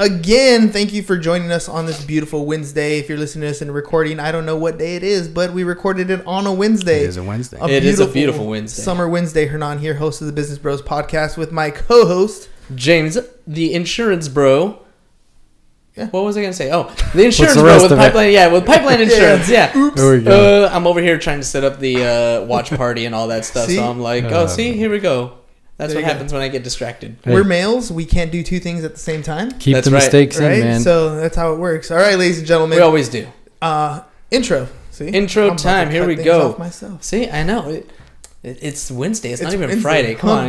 [0.00, 2.98] again, thank you for joining us on this beautiful Wednesday.
[2.98, 5.52] If you're listening to us in recording, I don't know what day it is, but
[5.52, 7.02] we recorded it on a Wednesday.
[7.04, 7.58] It is a Wednesday.
[7.60, 8.82] A it is a beautiful Wednesday.
[8.82, 9.46] Summer Wednesday.
[9.46, 14.80] Hernan here, host of the Business Bros podcast, with my co-host James, the insurance bro.
[15.96, 16.06] Yeah.
[16.08, 16.70] What was I gonna say?
[16.72, 18.28] Oh, the insurance the bro with pipeline.
[18.30, 18.34] It?
[18.34, 19.50] Yeah, with pipeline insurance.
[19.50, 19.70] yeah.
[19.76, 19.82] yeah.
[19.82, 19.98] Oops.
[20.00, 22.04] Uh, I'm over here trying to set up the
[22.42, 23.68] uh, watch party and all that stuff.
[23.68, 25.39] so I'm like, uh, oh, see, here we go.
[25.80, 27.16] That's what happens when I get distracted.
[27.24, 27.32] Hey.
[27.32, 27.90] We're males.
[27.90, 29.50] We can't do two things at the same time.
[29.52, 30.02] Keep that's the right.
[30.04, 30.52] mistakes right?
[30.52, 30.80] in, man.
[30.82, 31.90] So that's how it works.
[31.90, 32.76] All right, ladies and gentlemen.
[32.76, 33.26] We always do.
[33.62, 34.68] Uh, intro.
[34.90, 35.06] See?
[35.08, 35.90] Intro I'm time.
[35.90, 36.54] Here we go.
[36.58, 37.02] Myself.
[37.02, 37.70] See, I know.
[37.70, 37.90] It,
[38.42, 39.30] it, it's Wednesday.
[39.32, 39.82] It's, it's not even Wednesday.
[39.82, 40.14] Friday.
[40.16, 40.48] Come on.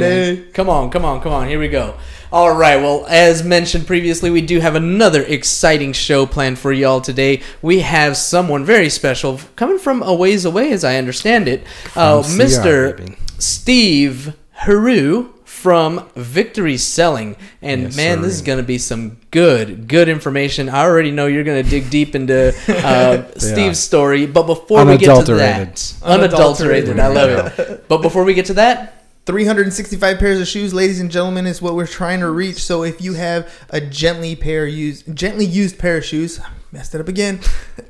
[0.52, 1.48] Come on, come on, come on.
[1.48, 1.98] Here we go.
[2.34, 2.76] All right.
[2.78, 7.42] Well, as mentioned previously, we do have another exciting show planned for y'all today.
[7.62, 11.66] We have someone very special coming from a ways away, as I understand it.
[11.96, 13.18] Uh, Mr.
[13.42, 17.36] Steve Haru from Victory Selling.
[17.64, 18.22] And yes, man, sir.
[18.24, 20.70] this is going to be some good, good information.
[20.70, 24.28] I already know you're going to dig deep into uh, Steve's story.
[24.28, 27.88] But before we get to that, unadulterated, unadulterated I love it.
[27.88, 31.74] But before we get to that, 365 pairs of shoes, ladies and gentlemen, is what
[31.74, 32.58] we're trying to reach.
[32.64, 36.40] So if you have a gently pair used, gently used pair of shoes,
[36.74, 37.38] messed it up again,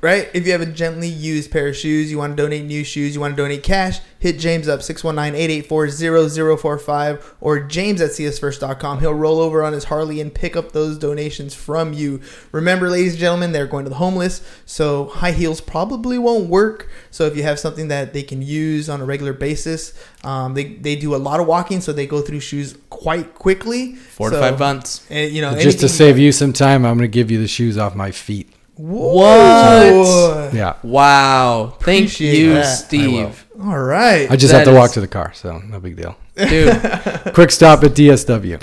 [0.01, 0.29] right?
[0.33, 3.13] If you have a gently used pair of shoes, you want to donate new shoes,
[3.13, 8.99] you want to donate cash, hit James up 619-884-0045 or james at csfirst.com.
[8.99, 12.19] He'll roll over on his Harley and pick up those donations from you.
[12.51, 16.89] Remember, ladies and gentlemen, they're going to the homeless, so high heels probably won't work.
[17.11, 19.93] So if you have something that they can use on a regular basis,
[20.23, 23.93] um, they, they do a lot of walking, so they go through shoes quite quickly.
[23.95, 25.05] Four so, to five months.
[25.11, 27.37] And, eh, you know, just to save you some time, I'm going to give you
[27.39, 28.51] the shoes off my feet.
[28.81, 30.53] What?
[30.55, 30.75] Yeah.
[30.81, 31.75] Wow.
[31.81, 32.63] Thank Appreciate you, that.
[32.63, 33.47] Steve.
[33.63, 34.29] All right.
[34.29, 34.77] I just that have to is...
[34.77, 36.17] walk to the car, so no big deal.
[36.35, 36.73] Dude.
[37.35, 38.59] Quick stop at DSW.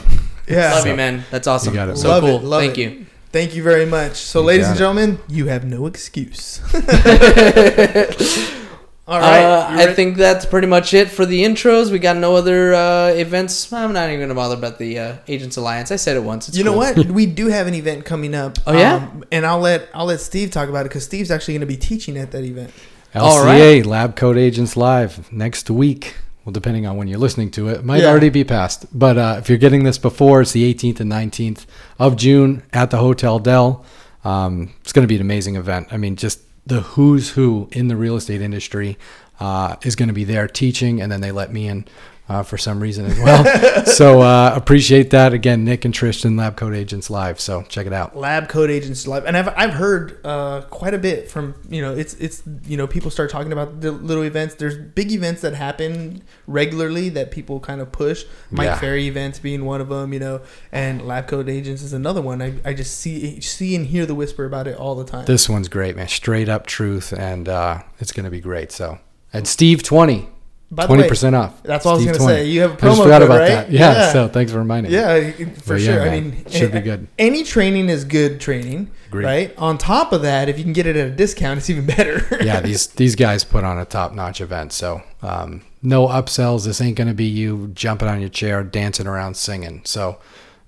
[0.49, 0.73] Yeah.
[0.73, 1.25] Love so, you, man.
[1.31, 1.73] That's awesome.
[1.73, 1.97] You got it.
[1.99, 2.37] So love cool.
[2.39, 2.81] It, love Thank it.
[2.93, 3.07] you.
[3.31, 4.17] Thank you very much.
[4.17, 5.21] So, you ladies and gentlemen, it.
[5.31, 6.61] you have no excuse.
[9.09, 9.41] All right.
[9.43, 11.91] Uh, I think that's pretty much it for the intros.
[11.91, 13.73] We got no other uh, events.
[13.73, 15.91] I'm not even going to bother about the uh, Agents Alliance.
[15.91, 16.49] I said it once.
[16.51, 16.73] It's you cool.
[16.75, 16.99] know what?
[17.11, 18.59] we do have an event coming up.
[18.67, 21.55] Oh yeah, um, and I'll let I'll let Steve talk about it because Steve's actually
[21.55, 22.71] going to be teaching at that event.
[23.15, 23.87] LCA All right.
[23.87, 26.17] Lab Coat Agents Live next week.
[26.45, 28.09] Well, depending on when you're listening to it, it might yeah.
[28.09, 28.85] already be past.
[28.97, 31.65] But uh, if you're getting this before, it's the 18th and 19th
[31.99, 33.87] of June at the Hotel Del.
[34.23, 35.89] Um, it's going to be an amazing event.
[35.93, 38.99] I mean, just the who's who in the real estate industry
[39.41, 41.89] uh, is going to be there teaching, and then they let me and
[42.29, 43.87] uh, for some reason as well.
[43.87, 47.41] so uh, appreciate that again, Nick and Tristan, Lab Coat Agents Live.
[47.41, 48.17] So check it out.
[48.17, 51.95] Lab Coat Agents Live, and I've, I've heard uh, quite a bit from you know
[51.95, 54.57] it's it's you know people start talking about the little events.
[54.57, 58.25] There's big events that happen regularly that people kind of push.
[58.51, 58.79] Mike yeah.
[58.81, 62.43] Ferry events being one of them, you know, and Lab Coat Agents is another one.
[62.43, 65.25] I, I just see see and hear the whisper about it all the time.
[65.25, 66.09] This one's great, man.
[66.09, 68.71] Straight up truth, and uh, it's gonna be great.
[68.71, 68.99] So
[69.33, 70.29] and Steve twenty
[70.85, 71.63] Twenty percent off.
[71.63, 72.47] That's all I was going to say.
[72.49, 73.49] You have a promo I just forgot code, about right?
[73.49, 73.71] that.
[73.73, 74.93] Yeah, yeah, So thanks for reminding.
[74.93, 74.99] me.
[74.99, 75.31] Yeah,
[75.63, 76.05] for yeah, sure.
[76.05, 76.09] Man.
[76.09, 77.07] I mean, should any, be good.
[77.19, 79.25] Any training is good training, Agreed.
[79.25, 79.59] right?
[79.59, 82.23] On top of that, if you can get it at a discount, it's even better.
[82.43, 84.75] yeah, these these guys put on a top notch event.
[84.75, 86.67] So um, no upsells.
[86.67, 89.81] This ain't going to be you jumping on your chair, dancing around, singing.
[89.87, 90.19] So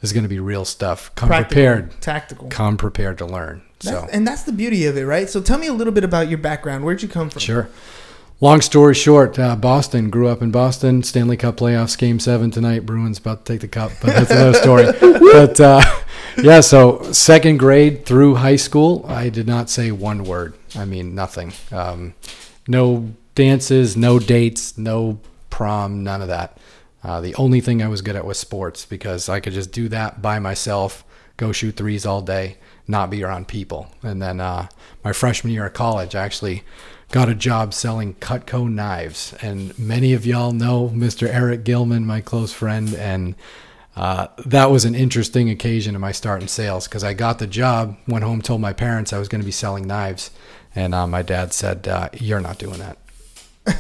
[0.01, 1.15] this is going to be real stuff.
[1.15, 2.49] Come Practical, prepared, tactical.
[2.49, 3.61] Come prepared to learn.
[3.81, 5.29] That's, so and that's the beauty of it, right?
[5.29, 6.85] So tell me a little bit about your background.
[6.87, 7.41] Where'd you come from?
[7.41, 7.69] Sure.
[8.43, 11.03] Long story short, uh, Boston grew up in Boston.
[11.03, 12.87] Stanley Cup playoffs, Game Seven tonight.
[12.87, 14.87] Bruins about to take the cup, but that's another story.
[15.03, 15.85] but uh,
[16.39, 20.55] yeah, so second grade through high school, I did not say one word.
[20.75, 21.53] I mean, nothing.
[21.71, 22.15] Um,
[22.67, 25.21] no dances, no dates, no
[25.51, 26.57] prom, none of that.
[27.05, 29.87] Uh, the only thing I was good at was sports because I could just do
[29.91, 31.05] that by myself,
[31.37, 32.57] go shoot threes all day,
[32.89, 33.93] not be around people.
[34.03, 34.67] And then uh,
[35.05, 36.63] my freshman year of college, I actually
[37.11, 39.35] got a job selling Cutco knives.
[39.43, 41.27] And many of y'all know Mr.
[41.29, 42.95] Eric Gilman, my close friend.
[42.95, 43.35] And
[43.97, 47.47] uh, that was an interesting occasion in my start in sales because I got the
[47.47, 50.31] job, went home, told my parents I was going to be selling knives.
[50.75, 52.97] And uh, my dad said, uh, You're not doing that.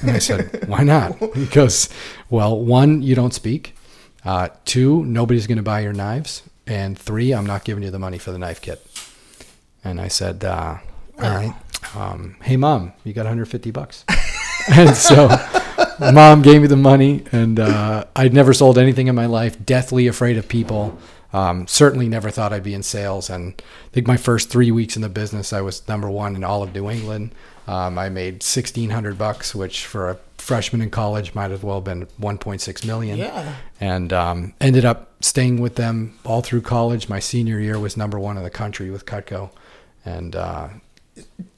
[0.02, 1.18] And I said, Why not?
[1.34, 1.88] Because,
[2.28, 3.76] well, one, you don't speak.
[4.24, 6.42] Uh, two, nobody's going to buy your knives.
[6.66, 8.84] And three, I'm not giving you the money for the knife kit.
[9.84, 10.78] And I said, uh,
[11.22, 11.54] All right
[11.94, 14.04] um, hey mom, you got 150 bucks.
[14.72, 15.28] and so
[16.12, 20.06] mom gave me the money and uh, I'd never sold anything in my life, deathly
[20.06, 20.98] afraid of people.
[21.32, 23.30] Um, certainly never thought I'd be in sales.
[23.30, 26.42] And I think my first three weeks in the business, I was number one in
[26.44, 27.34] all of New England.
[27.68, 31.84] Um, I made 1600 bucks, which for a freshman in college might as well have
[31.84, 33.18] been 1.6 million.
[33.18, 33.54] Yeah.
[33.80, 37.08] And um, ended up staying with them all through college.
[37.08, 39.50] My senior year was number one in the country with Cutco.
[40.04, 40.68] And uh,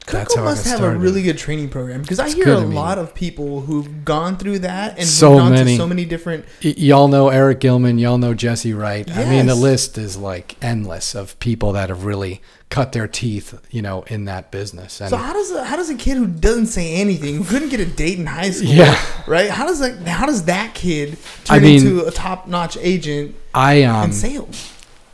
[0.07, 3.61] Cutco must have a really good training program because I hear a lot of people
[3.61, 5.73] who've gone through that and so gone many.
[5.73, 6.45] to so many different.
[6.63, 9.07] Y- y'all know Eric Gilman, y'all know Jesse Wright.
[9.07, 9.17] Yes.
[9.17, 13.57] I mean, the list is like endless of people that have really cut their teeth,
[13.71, 15.01] you know, in that business.
[15.01, 17.69] And so how does a, how does a kid who doesn't say anything, who couldn't
[17.69, 19.01] get a date in high school, yeah.
[19.29, 19.51] right?
[19.51, 23.37] How does that how does that kid turn I mean, into a top notch agent?
[23.55, 24.73] I um, in sales.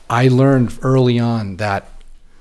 [0.09, 1.91] I learned early on that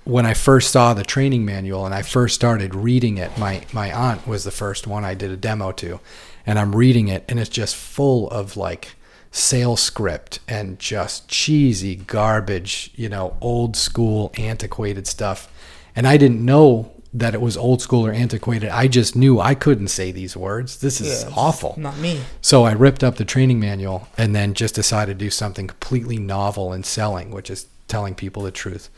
[0.07, 3.91] when I first saw the training manual and I first started reading it, my my
[3.91, 5.99] aunt was the first one I did a demo to,
[6.45, 8.95] and I'm reading it and it's just full of like
[9.31, 15.51] sales script and just cheesy garbage, you know, old school antiquated stuff.
[15.93, 18.69] And I didn't know that it was old school or antiquated.
[18.69, 20.79] I just knew I couldn't say these words.
[20.79, 21.75] This is awful.
[21.77, 22.21] Not me.
[22.39, 26.17] So I ripped up the training manual and then just decided to do something completely
[26.17, 28.89] novel in selling, which is telling people the truth.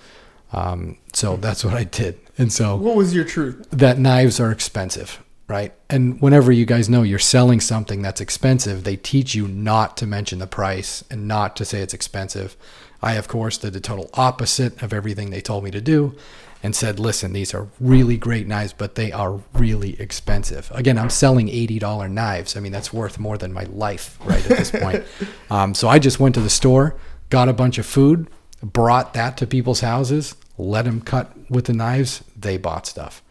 [0.52, 2.20] Um, so that's what I did.
[2.38, 3.68] And so, what was your truth?
[3.72, 5.74] That knives are expensive, right?
[5.90, 10.08] And whenever you guys know you're selling something that's expensive, they teach you not to
[10.08, 12.56] mention the price and not to say it's expensive.
[13.02, 16.16] I, of course, did the total opposite of everything they told me to do
[16.62, 20.70] and said, listen, these are really great knives, but they are really expensive.
[20.76, 22.58] Again, I'm selling $80 knives.
[22.58, 25.04] I mean, that's worth more than my life right at this point.
[25.50, 26.96] Um, so I just went to the store,
[27.32, 28.28] got a bunch of food,
[28.62, 33.22] brought that to people's houses, let them cut with the knives, they bought stuff.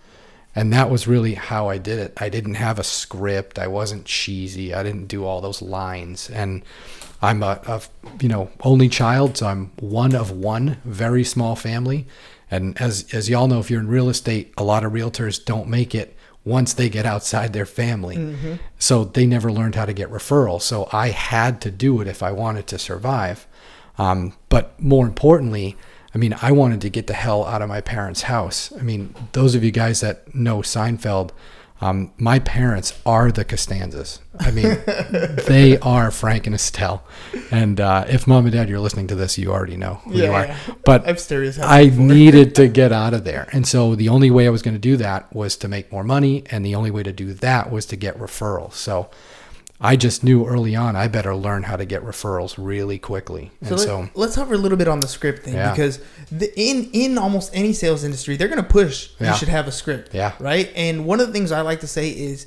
[0.55, 2.15] And that was really how I did it.
[2.17, 3.59] I didn't have a script.
[3.59, 4.75] I wasn't cheesy.
[4.75, 6.31] I didn't do all those lines.
[6.31, 6.63] And
[7.23, 7.83] I'm a, a
[8.21, 12.07] you know only child, so I'm one of one very small family.
[12.51, 15.69] And as as y'all know, if you're in real estate, a lot of realtors don't
[15.69, 18.17] make it once they get outside their family.
[18.17, 18.55] Mm-hmm.
[18.79, 20.63] So they never learned how to get referrals.
[20.63, 23.47] So I had to do it if I wanted to survive.
[23.99, 25.77] Um, but more importantly,
[26.15, 28.73] I mean, I wanted to get the hell out of my parents' house.
[28.79, 31.31] I mean, those of you guys that know Seinfeld,
[31.81, 34.21] um, my parents are the Costanzas.
[34.41, 34.79] I mean,
[35.47, 37.05] they are Frank and Estelle.
[37.53, 40.25] And uh, if mom and dad, you're listening to this, you already know who yeah,
[40.25, 40.45] you are.
[40.47, 40.59] Yeah.
[40.85, 43.49] But i needed to get out of there.
[43.53, 46.05] And so the only way I was going to do that was to make more
[46.05, 46.45] money.
[46.51, 48.73] And the only way to do that was to get referrals.
[48.73, 49.11] So
[49.81, 53.53] I just knew early on I better learn how to get referrals really quickly.
[53.63, 55.71] So and so, let, us hover a little bit on the script thing yeah.
[55.71, 56.01] because
[56.33, 59.31] the, in in almost any sales industry, they're going to push yeah.
[59.31, 60.15] you should have a script.
[60.15, 60.33] Yeah.
[60.41, 60.73] Right.
[60.75, 62.47] And one of the things I like to say is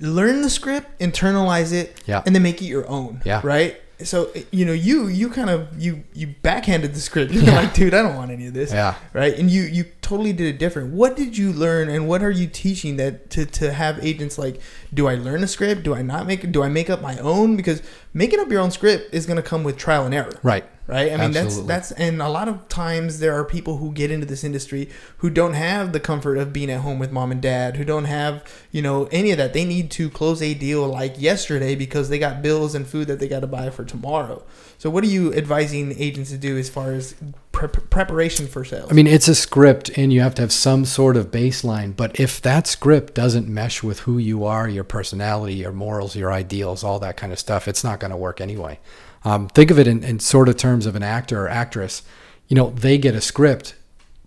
[0.00, 2.22] learn the script, internalize it, yeah.
[2.24, 3.20] and then make it your own.
[3.26, 3.42] Yeah.
[3.44, 7.54] Right so you know you you kind of you you backhanded the script you're yeah.
[7.56, 10.54] like dude i don't want any of this yeah right and you you totally did
[10.54, 14.02] it different what did you learn and what are you teaching that to to have
[14.04, 14.60] agents like
[14.92, 17.56] do i learn a script do i not make do i make up my own
[17.56, 17.82] because
[18.14, 21.12] making up your own script is going to come with trial and error right right?
[21.12, 21.66] I mean, Absolutely.
[21.68, 24.88] that's that's and a lot of times there are people who get into this industry
[25.18, 28.06] who don't have the comfort of being at home with mom and dad, who don't
[28.06, 28.42] have
[28.72, 29.52] you know any of that.
[29.52, 33.20] They need to close a deal like yesterday because they got bills and food that
[33.20, 34.42] they got to buy for tomorrow.
[34.78, 37.14] So, what are you advising agents to do as far as
[37.52, 38.90] pre- preparation for sales?
[38.90, 41.94] I mean, it's a script, and you have to have some sort of baseline.
[41.94, 46.32] But if that script doesn't mesh with who you are, your personality, your morals, your
[46.32, 48.80] ideals, all that kind of stuff, it's not going to work anyway.
[49.24, 52.02] Um, think of it in, in sort of terms of an actor or actress.
[52.48, 53.74] You know, they get a script,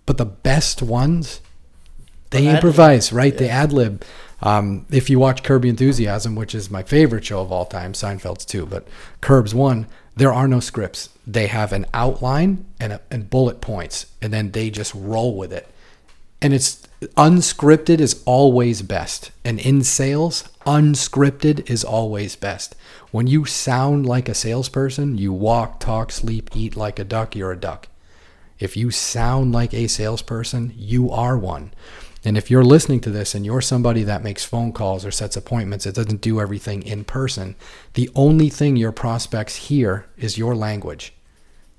[0.06, 1.42] but the best ones,
[2.30, 2.56] they ad-lib.
[2.56, 3.34] improvise, right?
[3.34, 3.40] Yeah.
[3.40, 4.04] They ad lib.
[4.42, 8.44] Um, if you watch Curb Enthusiasm, which is my favorite show of all time, Seinfeld's
[8.46, 8.88] too, but
[9.22, 11.10] Curb's one, there are no scripts.
[11.26, 15.54] They have an outline and, a, and bullet points, and then they just roll with
[15.54, 15.70] it
[16.44, 16.86] and it's
[17.16, 19.32] unscripted is always best.
[19.46, 22.76] And in sales, unscripted is always best.
[23.12, 27.54] When you sound like a salesperson, you walk, talk, sleep, eat like a duck, you're
[27.54, 27.88] a duck.
[28.60, 31.74] If you sound like a salesperson, you are one.
[32.26, 35.38] And if you're listening to this and you're somebody that makes phone calls or sets
[35.38, 37.56] appointments, it doesn't do everything in person,
[37.94, 41.14] the only thing your prospects hear is your language.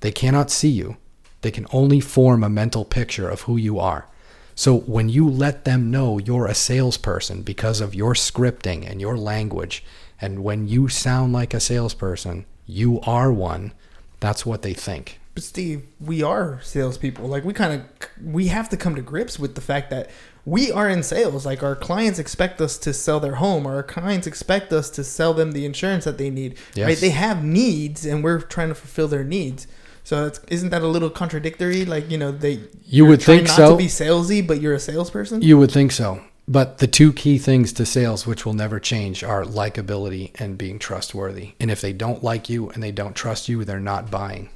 [0.01, 0.97] They cannot see you,
[1.43, 4.09] they can only form a mental picture of who you are.
[4.55, 9.19] So when you let them know you're a salesperson because of your scripting and your
[9.19, 9.85] language,
[10.21, 13.73] and when you sound like a salesperson, you are one,
[14.21, 15.19] that's what they think.
[15.35, 17.27] But Steve, we are salespeople.
[17.27, 20.09] Like we kind of we have to come to grips with the fact that
[20.47, 21.45] we are in sales.
[21.45, 25.03] Like our clients expect us to sell their home, or our clients expect us to
[25.03, 26.57] sell them the insurance that they need.
[26.77, 26.87] Yes.
[26.87, 26.99] Right?
[26.99, 29.67] They have needs, and we're trying to fulfill their needs.
[30.05, 31.85] So isn't that a little contradictory?
[31.87, 34.79] Like you know they you would think not so to be salesy, but you're a
[34.81, 35.41] salesperson.
[35.43, 36.23] You would think so.
[36.47, 40.79] But the two key things to sales, which will never change, are likability and being
[40.79, 41.55] trustworthy.
[41.59, 44.51] And if they don't like you and they don't trust you, they're not buying.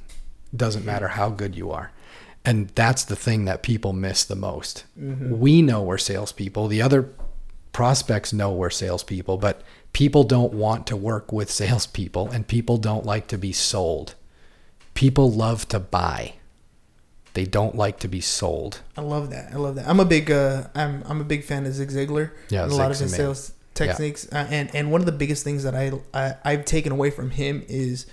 [0.55, 1.91] Doesn't matter how good you are.
[2.45, 4.85] And that's the thing that people miss the most.
[5.01, 5.39] Mm-hmm.
[5.39, 6.67] We know we're salespeople.
[6.67, 7.09] The other
[7.73, 13.05] prospects know we're salespeople, but people don't want to work with salespeople and people don't
[13.05, 14.13] like to be sold
[14.99, 16.33] people love to buy.
[17.33, 18.81] They don't like to be sold.
[18.97, 19.53] I love that.
[19.53, 19.87] I love that.
[19.87, 22.31] I'm a big uh, I'm I'm a big fan of Zig Ziglar.
[22.49, 24.27] Yeah, and a lot of his sales techniques.
[24.29, 24.41] Yeah.
[24.41, 27.29] Uh, and and one of the biggest things that I, I I've taken away from
[27.31, 28.07] him is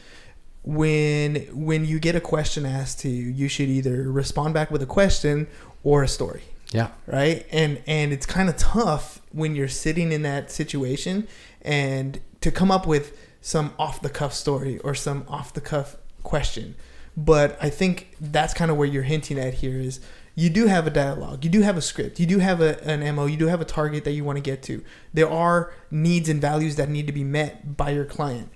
[0.62, 4.80] when when you get a question asked to you, you should either respond back with
[4.80, 5.48] a question
[5.82, 6.42] or a story.
[6.70, 6.90] Yeah.
[7.08, 7.46] Right.
[7.50, 11.26] And and it's kind of tough when you're sitting in that situation
[11.62, 15.96] and to come up with some off the cuff story or some off the cuff
[16.26, 16.74] question.
[17.16, 20.00] But I think that's kind of where you're hinting at here is
[20.34, 23.00] you do have a dialogue, you do have a script, you do have a, an
[23.14, 24.84] MO, you do have a target that you want to get to.
[25.14, 28.50] There are needs and values that need to be met by your client.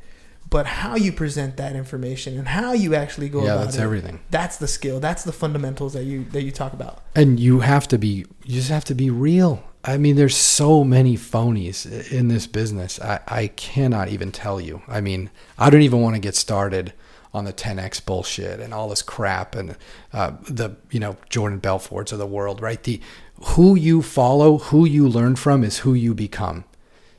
[0.51, 3.83] But how you present that information and how you actually go yeah, about that's it,
[3.83, 4.19] everything.
[4.31, 4.99] That's the skill.
[5.01, 6.99] That's the fundamentals that you that you talk about.
[7.15, 9.63] And you have to be you just have to be real.
[9.85, 13.01] I mean, there's so many phonies in this business.
[13.01, 14.83] I, I cannot even tell you.
[14.89, 16.93] I mean, I don't even want to get started
[17.33, 19.77] on the 10x bullshit and all this crap and
[20.13, 22.83] uh, the you know Jordan Belforts of the world, right?
[22.83, 23.01] The
[23.41, 26.65] who you follow, who you learn from, is who you become.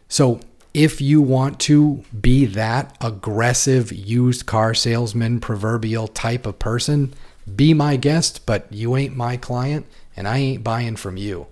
[0.08, 0.40] So
[0.74, 7.14] if you want to be that aggressive used car salesman, proverbial type of person,
[7.56, 11.48] be my guest, but you ain't my client and I ain't buying from you.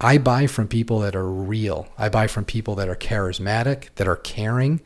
[0.00, 1.88] I buy from people that are real.
[1.98, 4.80] I buy from people that are charismatic, that are caring,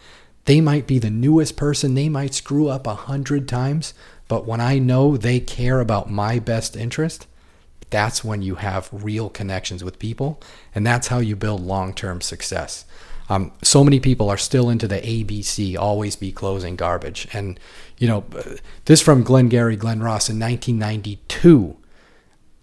[0.48, 3.92] they might be the newest person, they might screw up a hundred times,
[4.28, 7.26] but when I know they care about my best interest,
[7.90, 10.40] that's when you have real connections with people,
[10.74, 12.86] and that's how you build long term success.
[13.28, 17.28] Um, so many people are still into the ABC, always be closing garbage.
[17.34, 17.60] And,
[17.98, 18.24] you know,
[18.86, 21.76] this from Glengarry, Glen Ross in 1992.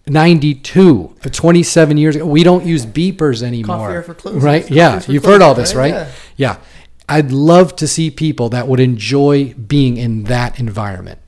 [0.07, 2.25] 92, 27 years ago.
[2.25, 4.03] We don't use beepers anymore.
[4.39, 4.67] right?
[4.71, 4.95] yeah.
[4.95, 5.93] You've closing, heard all this, right?
[5.93, 6.07] right?
[6.35, 6.57] Yeah.
[6.57, 6.57] yeah.
[7.07, 11.19] I'd love to see people that would enjoy being in that environment,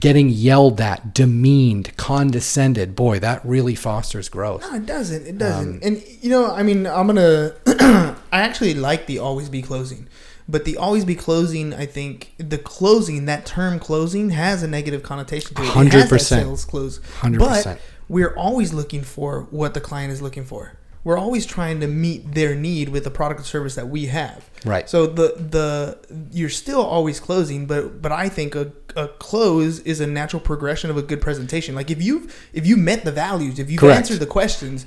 [0.00, 2.96] getting yelled at, demeaned, condescended.
[2.96, 4.62] Boy, that really fosters growth.
[4.62, 5.26] No, it doesn't.
[5.26, 5.74] It doesn't.
[5.76, 7.52] Um, and you know, I mean, I'm gonna.
[7.66, 10.08] I actually like the always be closing,
[10.48, 11.72] but the always be closing.
[11.72, 15.68] I think the closing that term closing has a negative connotation to it.
[15.68, 17.00] Hundred percent sales close.
[17.20, 17.78] Hundred percent.
[17.78, 20.72] But we're always looking for what the client is looking for
[21.04, 24.48] we're always trying to meet their need with the product or service that we have.
[24.64, 24.88] Right.
[24.88, 25.98] So the the
[26.32, 30.88] you're still always closing, but but I think a, a close is a natural progression
[30.88, 31.74] of a good presentation.
[31.74, 33.98] Like if you if you met the values, if you Correct.
[33.98, 34.86] answered the questions,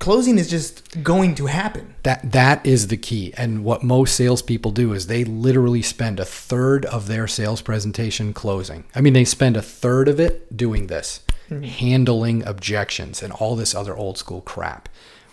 [0.00, 1.94] closing is just going to happen.
[2.02, 3.32] That that is the key.
[3.36, 8.32] And what most salespeople do is they literally spend a third of their sales presentation
[8.32, 8.82] closing.
[8.96, 11.62] I mean, they spend a third of it doing this, mm-hmm.
[11.62, 14.88] handling objections and all this other old school crap.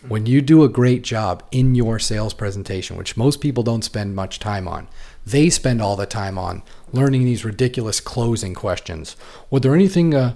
[0.07, 4.15] When you do a great job in your sales presentation, which most people don't spend
[4.15, 4.87] much time on,
[5.25, 6.61] they spend all the time on
[6.93, 9.17] learning these ridiculous closing questions.
[9.49, 10.35] Would there anything uh,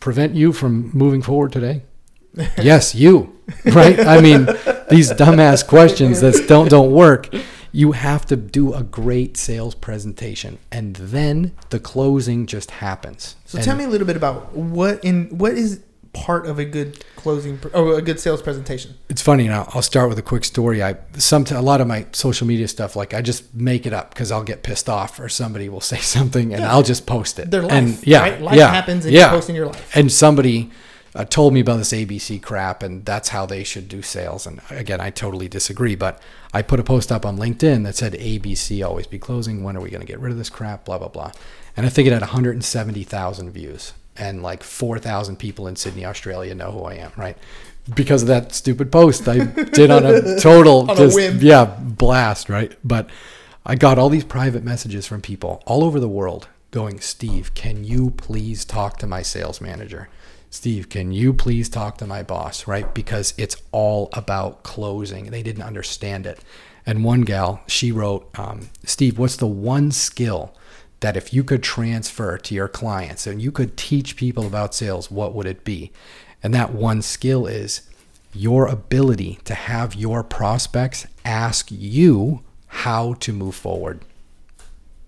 [0.00, 1.82] prevent you from moving forward today?
[2.56, 3.38] yes, you.
[3.66, 4.00] Right?
[4.00, 4.46] I mean,
[4.90, 7.28] these dumbass questions that don't don't work.
[7.70, 13.36] You have to do a great sales presentation, and then the closing just happens.
[13.44, 15.80] So and tell me a little bit about what in what is
[16.28, 18.94] part of a good closing or a good sales presentation?
[19.08, 20.82] It's funny, and I'll, start with a quick story.
[20.82, 24.10] I some a lot of my social media stuff, like I just make it up
[24.12, 26.70] because I'll get pissed off or somebody will say something, and yeah.
[26.72, 27.50] I'll just post it.
[27.50, 28.42] Their life, and, yeah, right?
[28.42, 29.20] life yeah, happens, and yeah.
[29.20, 29.96] you're posting your life.
[29.96, 30.70] And somebody
[31.14, 34.46] uh, told me about this ABC crap, and that's how they should do sales.
[34.46, 35.94] And again, I totally disagree.
[35.94, 36.20] But
[36.52, 39.64] I put a post up on LinkedIn that said ABC always be closing.
[39.64, 40.84] When are we going to get rid of this crap?
[40.84, 41.32] Blah blah blah.
[41.74, 46.72] And I think it had 170,000 views and like 4,000 people in Sydney, Australia know
[46.72, 47.36] who I am, right?
[47.94, 52.50] Because of that stupid post I did on a total on just, a yeah, blast,
[52.50, 52.76] right?
[52.84, 53.08] But
[53.64, 57.84] I got all these private messages from people all over the world going, Steve, can
[57.84, 60.08] you please talk to my sales manager?
[60.50, 62.92] Steve, can you please talk to my boss, right?
[62.94, 65.30] Because it's all about closing.
[65.30, 66.40] They didn't understand it.
[66.84, 70.54] And one gal, she wrote, um, Steve, what's the one skill
[71.00, 75.10] that if you could transfer to your clients and you could teach people about sales,
[75.10, 75.92] what would it be?
[76.42, 77.82] And that one skill is
[78.32, 84.00] your ability to have your prospects ask you how to move forward.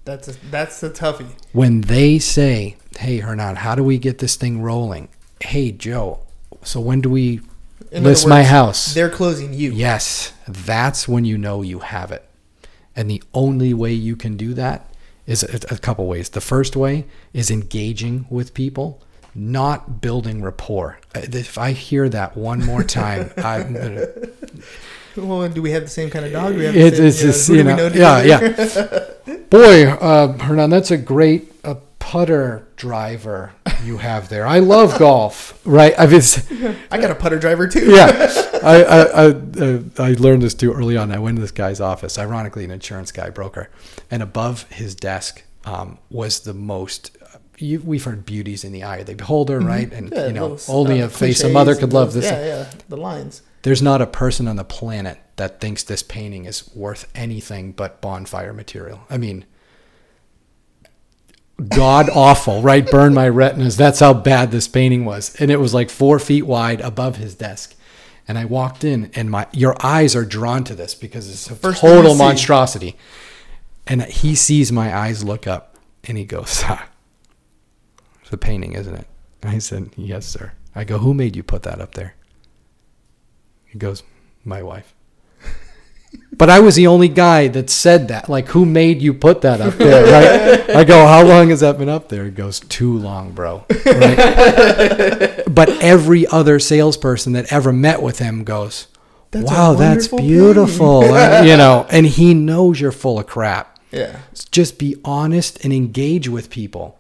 [0.05, 1.33] That's a, that's the toughie.
[1.53, 5.09] When they say, "Hey, Hernan, how do we get this thing rolling?"
[5.41, 6.21] Hey, Joe.
[6.63, 7.41] So when do we
[7.93, 8.95] In list words, my house?
[8.95, 9.73] They're closing you.
[9.73, 12.25] Yes, that's when you know you have it.
[12.97, 14.90] And the only way you can do that
[15.31, 16.29] is a, a couple ways.
[16.31, 19.01] The first way is engaging with people
[19.35, 20.99] not building rapport.
[21.15, 24.07] If I hear that one more time, I'm gonna.
[25.17, 26.57] Well, do we have the same kind of dog?
[26.57, 29.37] we have the it, same, it's just, you know, you know yeah, yeah.
[29.51, 33.53] Boy, uh, Hernan, that's a great a uh, putter driver
[33.85, 34.47] you have there.
[34.47, 35.99] I love golf, right?
[35.99, 36.13] I've
[36.93, 37.91] I got a putter driver too.
[37.93, 38.09] yeah,
[38.63, 41.13] I, I, I, uh, I learned this too early on.
[41.13, 43.71] I went to this guy's office, ironically, an insurance guy broker,
[44.11, 47.17] and above his desk um, was the most.
[47.59, 49.69] You, we've heard beauties in the eye of the beholder, mm-hmm.
[49.69, 49.93] right?
[49.93, 52.13] And yeah, you know, those, only uh, a face a mother could love.
[52.13, 52.25] this.
[52.25, 53.43] Yeah, yeah, the lines.
[53.63, 58.01] There's not a person on the planet that thinks this painting is worth anything but
[58.01, 59.01] bonfire material.
[59.11, 59.45] I mean,
[61.69, 62.89] god awful, right?
[62.89, 63.77] Burn my retinas.
[63.77, 65.35] That's how bad this painting was.
[65.37, 67.75] And it was like four feet wide above his desk.
[68.29, 71.57] And I walked in, and my your eyes are drawn to this because it's a
[71.57, 72.97] First total monstrosity.
[73.87, 76.87] And he sees my eyes look up, and he goes, ah,
[78.23, 79.07] "It's a painting, isn't it?"
[79.43, 82.15] I said, "Yes, sir." I go, "Who made you put that up there?"
[83.67, 84.03] He goes,
[84.45, 84.95] "My wife."
[86.37, 88.31] But I was the only guy that said that.
[88.31, 90.71] Like, who made you put that up there, right?
[90.77, 92.25] I go, how long has that been up there?
[92.27, 93.67] It goes, too long, bro.
[93.85, 95.43] Right?
[95.55, 98.87] but every other salesperson that ever met with him goes,
[99.33, 101.05] that's wow, that's beautiful.
[101.15, 103.79] and, you know, and he knows you're full of crap.
[103.91, 104.21] Yeah.
[104.51, 106.99] Just be honest and engage with people.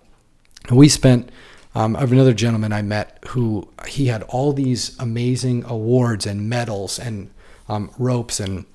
[0.70, 1.30] we spent,
[1.74, 6.46] um, I have another gentleman I met who he had all these amazing awards and
[6.50, 7.30] medals and
[7.70, 8.66] um, ropes and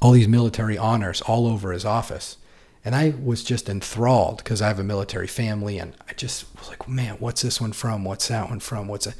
[0.00, 2.36] all these military honors all over his office.
[2.84, 6.68] And I was just enthralled because I have a military family and I just was
[6.68, 8.04] like, man, what's this one from?
[8.04, 8.88] What's that one from?
[8.88, 9.14] What's a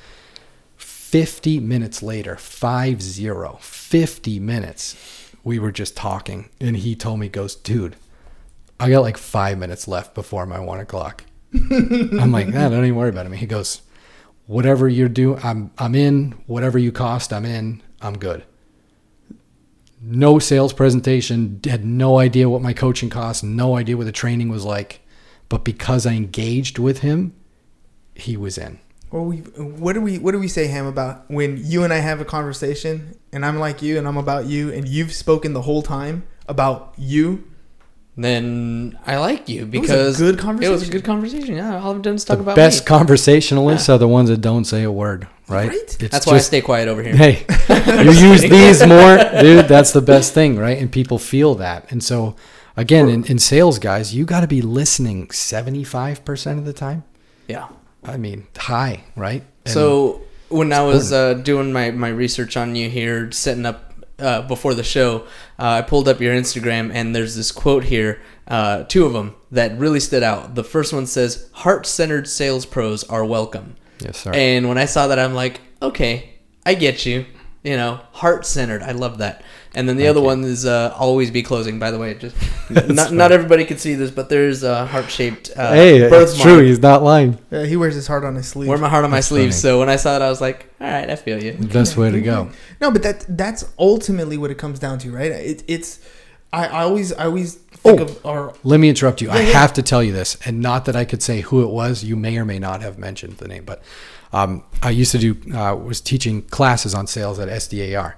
[0.77, 6.51] 50 minutes later, five zero, 50 minutes, we were just talking.
[6.61, 7.97] And he told me, goes, dude,
[8.79, 11.25] I got like five minutes left before my one o'clock.
[11.55, 13.33] I'm like, nah, don't even worry about it.
[13.33, 13.83] He goes,
[14.47, 16.33] whatever you're doing, I'm, I'm in.
[16.47, 17.83] Whatever you cost, I'm in.
[18.01, 18.45] I'm good
[20.01, 24.49] no sales presentation, had no idea what my coaching cost, no idea what the training
[24.49, 25.01] was like.
[25.49, 27.33] But because I engaged with him,
[28.15, 28.81] he was in.
[29.11, 31.97] Well, we, what do we what do we say, Ham, about when you and I
[31.99, 35.63] have a conversation and I'm like you and I'm about you and you've spoken the
[35.63, 37.45] whole time about you
[38.25, 40.71] then I like you because it was a good conversation.
[40.73, 41.55] It was a good conversation.
[41.57, 42.87] Yeah, all of them talk the about best me.
[42.89, 43.95] conversationalists yeah.
[43.95, 45.69] are the ones that don't say a word, right?
[45.69, 45.89] right?
[46.01, 47.15] That's just, why I stay quiet over here.
[47.15, 47.47] Hey,
[48.05, 49.67] you use these more, dude.
[49.69, 50.79] That's the best thing, right?
[50.79, 52.35] And people feel that, and so
[52.77, 56.73] again, in, in sales, guys, you got to be listening seventy five percent of the
[56.73, 57.05] time.
[57.47, 57.69] Yeah,
[58.03, 59.45] I mean, high, right?
[59.65, 63.88] And so when I was uh, doing my my research on you here, setting up
[64.19, 65.21] uh, before the show,
[65.59, 69.37] uh, I pulled up your Instagram and there's this quote here, uh, two of them
[69.51, 70.55] that really stood out.
[70.55, 74.33] The first one says, "Heart centered sales pros are welcome." Yes, sir.
[74.33, 76.35] And when I saw that, I'm like, okay,
[76.67, 77.27] I get you
[77.65, 78.83] you know, heart centered.
[78.83, 79.43] I love that.
[79.75, 81.79] And then the other one is uh, always be closing.
[81.79, 82.37] By the way, just
[82.71, 85.51] not not everybody can see this, but there's a heart shaped.
[85.57, 86.61] Uh, hey, it's true.
[86.61, 87.39] He's not lying.
[87.51, 88.69] Yeah, he wears his heart on his sleeve.
[88.69, 89.51] Wear my heart on that's my sleeve.
[89.51, 89.61] Funny.
[89.61, 91.53] So when I saw it, I was like, all right, I feel you.
[91.55, 92.51] Best way to go.
[92.81, 95.33] No, but that that's ultimately what it comes down to, right?
[95.33, 96.01] It, it's
[96.53, 99.29] I, I always I always oh, our, Let me interrupt you.
[99.29, 99.45] Yeah, I yeah.
[99.59, 102.05] have to tell you this, and not that I could say who it was.
[102.05, 103.83] You may or may not have mentioned the name, but
[104.33, 108.15] um, I used to do uh, was teaching classes on sales at SDAR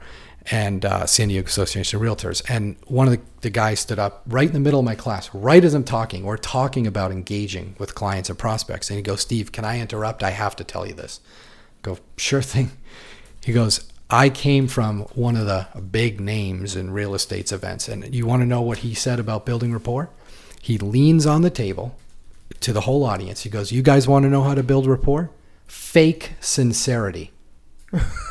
[0.51, 4.23] and uh, San Diego Association of Realtors, and one of the, the, guys stood up
[4.27, 6.25] right in the middle of my class, right as I'm talking.
[6.25, 10.23] We're talking about engaging with clients and prospects, and he goes, "Steve, can I interrupt?
[10.25, 11.20] I have to tell you this."
[11.79, 12.73] I go, sure thing.
[13.44, 18.12] He goes, I came from one of the big names in real estate's events, and
[18.12, 20.11] you want to know what he said about building rapport?
[20.61, 21.96] He leans on the table
[22.61, 23.42] to the whole audience.
[23.44, 25.31] He goes, "You guys want to know how to build rapport?
[25.71, 27.31] fake sincerity.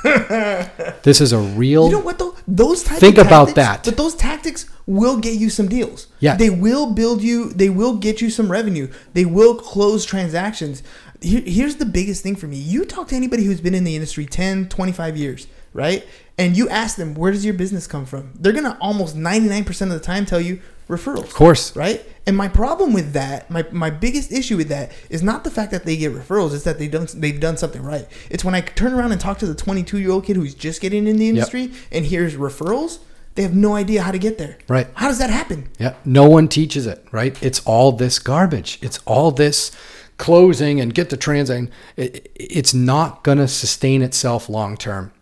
[0.03, 1.85] this is a real.
[1.85, 2.35] You know what though?
[2.47, 3.85] Those type think about tactics, that.
[3.85, 6.07] But those tactics will get you some deals.
[6.19, 7.49] Yeah, they will build you.
[7.49, 8.91] They will get you some revenue.
[9.13, 10.81] They will close transactions.
[11.21, 12.55] here's the biggest thing for me.
[12.57, 16.05] You talk to anybody who's been in the industry 10, 25 years, right?
[16.37, 19.99] And you ask them, "Where does your business come from?" They're gonna almost 99% of
[19.99, 21.23] the time tell you referrals.
[21.25, 21.73] Of course.
[21.75, 22.05] Right?
[22.25, 25.71] And my problem with that, my, my biggest issue with that is not the fact
[25.71, 28.07] that they get referrals, it's that they don't they've done something right.
[28.29, 30.81] It's when I turn around and talk to the 22 year old kid who's just
[30.81, 31.71] getting in the industry yep.
[31.91, 32.99] and hears referrals,
[33.35, 34.57] they have no idea how to get there.
[34.67, 34.87] Right.
[34.95, 35.69] How does that happen?
[35.79, 35.93] Yeah.
[36.03, 37.41] No one teaches it, right?
[37.41, 38.79] It's all this garbage.
[38.81, 39.71] It's all this
[40.17, 41.71] closing and get the transaction.
[41.95, 45.13] It, it's not going to sustain itself long term.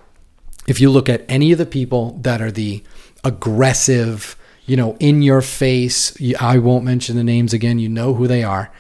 [0.68, 2.84] If you look at any of the people that are the
[3.24, 4.36] aggressive,
[4.68, 6.16] you know, in your face.
[6.40, 7.80] I won't mention the names again.
[7.80, 8.72] You know who they are.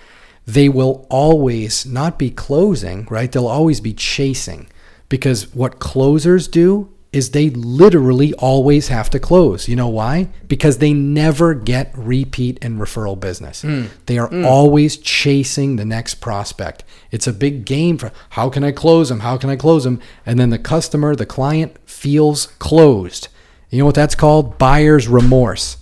[0.46, 3.32] They will always not be closing, right?
[3.32, 4.68] They'll always be chasing
[5.10, 9.68] because what closers do is they literally always have to close.
[9.68, 10.28] You know why?
[10.48, 13.64] Because they never get repeat and referral business.
[13.64, 13.88] Mm.
[14.06, 14.46] They are mm.
[14.46, 16.84] always chasing the next prospect.
[17.12, 19.22] It's a big game for how can I close them?
[19.22, 20.02] How can I close them?
[20.26, 23.30] And then the customer, the client feels closed.
[23.70, 24.58] You know what that's called?
[24.58, 25.78] Buyer's remorse.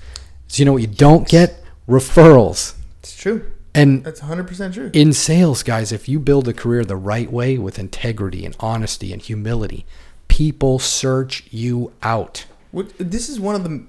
[0.48, 1.60] So you know what you don't get?
[1.88, 2.76] Referrals.
[3.00, 3.52] It's true.
[3.76, 4.90] And that's 100% true.
[4.94, 9.12] In sales, guys, if you build a career the right way with integrity and honesty
[9.14, 9.86] and humility,
[10.28, 12.46] people search you out.
[12.98, 13.84] This is one of the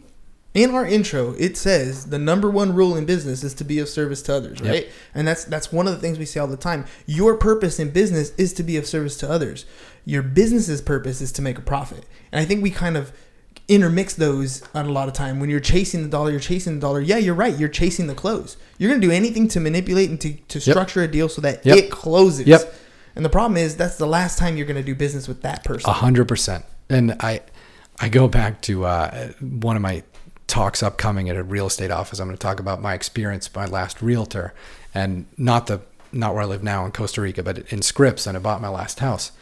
[0.55, 3.91] in our intro, it says the number one rule in business is to be of
[3.91, 4.85] service to others, right?
[4.85, 4.89] Yep.
[5.15, 6.87] And that's that's one of the things we say all the time.
[7.05, 9.67] Your purpose in business is to be of service to others.
[10.07, 12.07] Your business's purpose is to make a profit.
[12.33, 13.13] And I think we kind of
[13.69, 16.81] intermix those on a lot of time when you're chasing the dollar you're chasing the
[16.81, 20.09] dollar yeah you're right you're chasing the close you're going to do anything to manipulate
[20.09, 21.09] and to, to structure yep.
[21.09, 21.77] a deal so that yep.
[21.77, 22.75] it closes yep
[23.17, 25.65] and the problem is that's the last time you're going to do business with that
[25.65, 27.41] person 100% and i
[27.99, 30.03] i go back to uh, one of my
[30.47, 33.67] talks upcoming at a real estate office i'm going to talk about my experience my
[33.67, 34.55] last realtor
[34.95, 35.81] and not the
[36.13, 38.69] not where i live now in costa rica but in scripps and i bought my
[38.69, 39.33] last house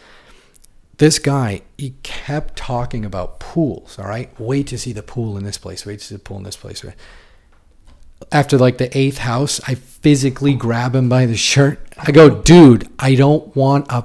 [0.98, 4.30] this guy, he kept talking about pools, all right?
[4.38, 6.56] Wait to see the pool in this place, wait to see the pool in this
[6.56, 6.84] place.
[8.30, 11.80] After like the eighth house, I physically grab him by the shirt.
[11.98, 14.02] I go, dude, I don't want a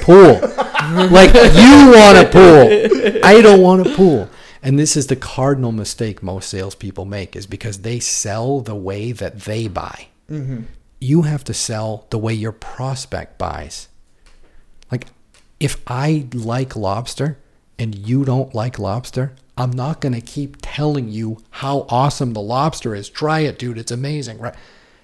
[0.00, 0.40] pool.
[1.10, 3.20] like, you want a pool.
[3.24, 4.28] I don't want a pool.
[4.62, 9.12] And this is the cardinal mistake most salespeople make is because they sell the way
[9.12, 10.08] that they buy.
[10.30, 10.62] Mm-hmm.
[11.00, 13.88] You have to sell the way your prospect buys.
[14.90, 15.06] Like,
[15.64, 17.38] if I like lobster
[17.78, 22.42] and you don't like lobster, I'm not going to keep telling you how awesome the
[22.42, 23.08] lobster is.
[23.08, 23.78] Try it, dude.
[23.78, 24.54] It's amazing, right?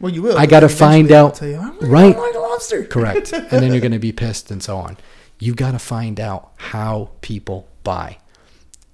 [0.01, 0.37] Well, you will.
[0.37, 1.41] I got to find out.
[1.41, 2.15] You, right.
[2.15, 2.85] Like lobster.
[2.85, 3.33] Correct.
[3.33, 4.99] and then you're going to be pissed and so on.
[5.39, 8.19] You got to find out how people buy.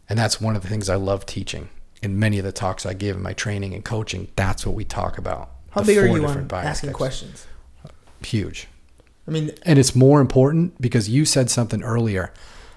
[0.09, 1.69] And that's one of the things I love teaching.
[2.01, 4.85] In many of the talks I give in my training and coaching, that's what we
[4.85, 5.51] talk about.
[5.71, 7.49] How big are you on asking questions?
[8.25, 8.69] Huge.
[9.27, 12.33] I mean, and it's more important because you said something earlier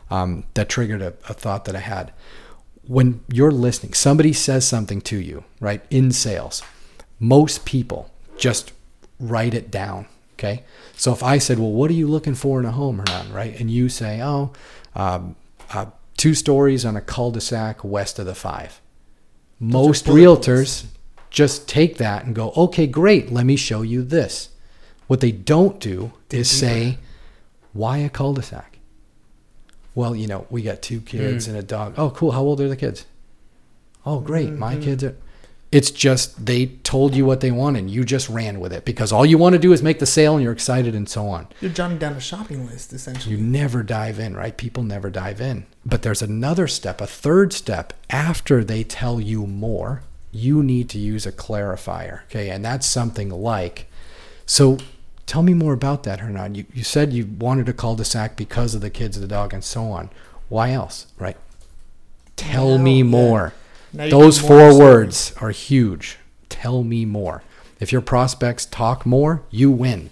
[0.10, 2.12] um, that triggered a, a thought that I had.
[2.88, 5.84] When you're listening, somebody says something to you, right?
[5.92, 6.64] In sales,
[7.20, 8.72] most people just
[9.20, 10.08] write it down.
[10.34, 10.64] Okay.
[10.96, 13.60] So if I said, well, what are you looking for in a home, Hernan, right?
[13.60, 14.52] And you say, oh,
[14.96, 15.36] um,
[15.72, 15.86] uh,
[16.18, 18.82] two stories on a cul-de-sac west of the five.
[19.60, 20.86] Most realtors
[21.30, 24.50] just take that and go, okay, great, let me show you this.
[25.10, 27.00] What they don't do is say,
[27.74, 28.78] why a cul-de-sac?
[29.96, 31.50] Well, you know, we got two kids mm.
[31.50, 31.96] and a dog.
[31.98, 32.30] Oh, cool.
[32.32, 33.08] How old are the kids?
[34.06, 34.50] Oh, great.
[34.50, 34.60] Mm-hmm.
[34.60, 35.18] My kids are.
[35.72, 39.12] It's just they told you what they want and you just ran with it because
[39.12, 41.48] all you want to do is make the sale and you're excited and so on.
[41.60, 43.36] You're jotting down a shopping list essentially.
[43.36, 44.56] You never dive in, right?
[44.56, 45.66] People never dive in.
[45.84, 51.00] But there's another step, a third step after they tell you more, you need to
[51.00, 52.24] use a clarifier.
[52.26, 52.50] Okay.
[52.50, 53.88] And that's something like
[54.48, 54.78] so
[55.30, 56.56] Tell me more about that, Hernan.
[56.56, 59.84] You, you said you wanted a cul-de-sac because of the kids, the dog, and so
[59.92, 60.10] on.
[60.48, 61.38] Why else, right?
[62.36, 63.54] Tell now, me more.
[63.94, 64.08] Yeah.
[64.08, 66.18] Those more four words are huge.
[66.50, 67.44] Tell me more.
[67.80, 70.10] If your prospects talk more, you win.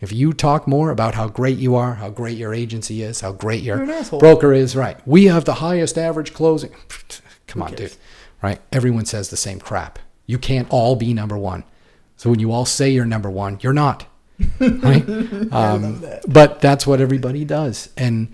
[0.00, 3.32] If you talk more about how great you are, how great your agency is, how
[3.32, 3.84] great your
[4.18, 4.96] broker is, right?
[5.06, 6.70] We have the highest average closing.
[7.46, 7.96] Come on, dude.
[8.40, 8.62] Right?
[8.72, 9.98] Everyone says the same crap.
[10.24, 11.64] You can't all be number one.
[12.16, 14.06] So when you all say you're number one, you're not.
[14.60, 15.02] right?
[15.52, 16.24] Um, that.
[16.28, 17.90] But that's what everybody does.
[17.96, 18.28] And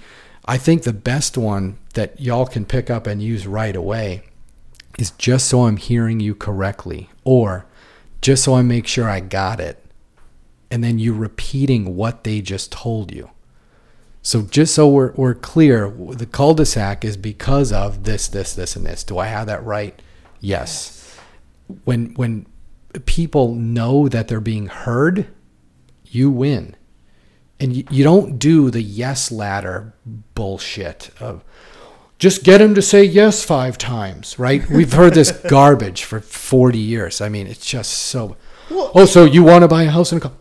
[0.44, 4.22] I think the best one that y'all can pick up and use right away
[4.98, 7.66] is just so I'm hearing you correctly, or
[8.20, 9.84] just so I make sure I got it.
[10.70, 13.30] And then you repeating what they just told you.
[14.22, 18.84] So just so we're, we're clear, the cul-de-sac is because of this, this, this, and
[18.84, 19.02] this.
[19.02, 20.00] Do I have that right?
[20.40, 21.16] Yes.
[21.70, 21.78] yes.
[21.84, 22.46] When when
[23.06, 25.28] people know that they're being heard,
[26.10, 26.76] you win.
[27.60, 29.92] And you, you don't do the yes ladder
[30.34, 31.42] bullshit of
[32.18, 34.68] just get him to say yes five times, right?
[34.70, 37.20] We've heard this garbage for 40 years.
[37.20, 38.36] I mean, it's just so.
[38.70, 40.32] Well, oh, so you want to buy a house and a car?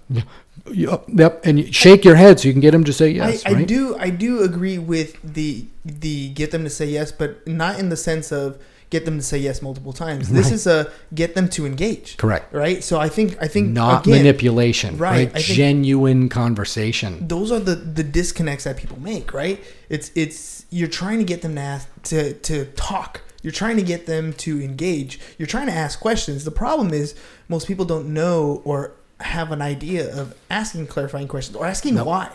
[0.70, 3.44] Yep, yep, and you shake your head so you can get him to say yes.
[3.46, 3.62] I, right?
[3.62, 7.80] I, do, I do agree with the the get them to say yes, but not
[7.80, 10.30] in the sense of get them to say yes multiple times.
[10.38, 10.54] This right.
[10.54, 12.18] is a get them to engage.
[12.18, 12.54] Correct.
[12.54, 12.84] Right.
[12.84, 14.98] So I think I think not again, manipulation.
[14.98, 15.34] Right.
[15.34, 15.42] right?
[15.44, 17.28] Genuine conversation.
[17.28, 19.34] Those are the the disconnects that people make.
[19.34, 19.64] Right.
[19.90, 23.22] It's it's you're trying to get them to ask, to to talk.
[23.44, 25.20] You're trying to get them to engage.
[25.38, 26.44] You're trying to ask questions.
[26.44, 27.16] The problem is
[27.48, 32.06] most people don't know or have an idea of asking clarifying questions or asking nope.
[32.06, 32.30] why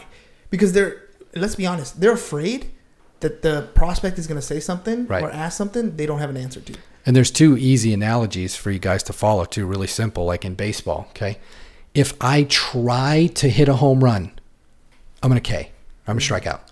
[0.51, 1.01] because they're
[1.37, 2.72] let's be honest they're afraid
[3.23, 5.23] that the prospect is going to say something right.
[5.23, 6.75] or ask something they don't have an answer to.
[7.07, 10.55] And there's two easy analogies for you guys to follow, two really simple, like in
[10.55, 11.07] baseball.
[11.11, 11.39] Okay.
[11.95, 14.33] If I try to hit a home run,
[15.23, 15.71] I'm going to K,
[16.07, 16.71] I'm going to strike out.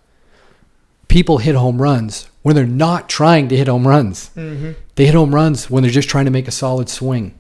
[1.09, 4.31] People hit home runs when they're not trying to hit home runs.
[4.37, 4.73] Mm-hmm.
[4.95, 7.35] They hit home runs when they're just trying to make a solid swing.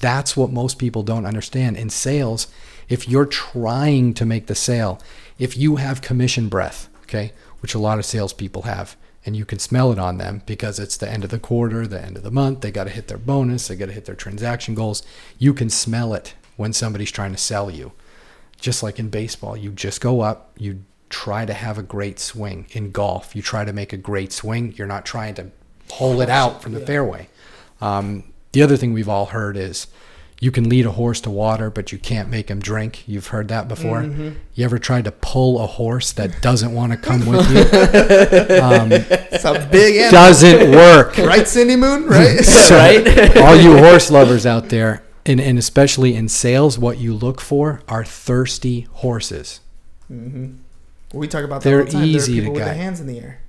[0.00, 1.76] That's what most people don't understand.
[1.76, 2.48] In sales,
[2.88, 5.00] if you're trying to make the sale,
[5.38, 7.32] if you have commission breath, okay,
[7.62, 8.96] which a lot of salespeople have.
[9.24, 12.02] And you can smell it on them because it's the end of the quarter, the
[12.04, 12.60] end of the month.
[12.60, 15.04] They got to hit their bonus, they got to hit their transaction goals.
[15.38, 17.92] You can smell it when somebody's trying to sell you.
[18.60, 22.66] Just like in baseball, you just go up, you try to have a great swing.
[22.72, 24.74] In golf, you try to make a great swing.
[24.76, 25.50] You're not trying to
[25.88, 26.86] pull it out from the yeah.
[26.86, 27.28] fairway.
[27.80, 29.86] Um, the other thing we've all heard is,
[30.42, 33.04] you can lead a horse to water, but you can't make him drink.
[33.06, 33.98] You've heard that before.
[34.02, 34.30] Mm-hmm.
[34.56, 37.62] You ever tried to pull a horse that doesn't want to come with you?
[38.62, 40.10] Um, it's a big animal.
[40.10, 41.16] Doesn't work.
[41.18, 42.06] right, Cindy Moon?
[42.06, 42.38] Right?
[42.38, 43.36] so, right?
[43.36, 47.80] all you horse lovers out there, and, and especially in sales, what you look for
[47.86, 49.60] are thirsty horses.
[50.10, 50.54] Mm-hmm.
[51.12, 52.04] We talk about that They're all the time.
[52.04, 53.40] Easy there are people to with their hands in the air.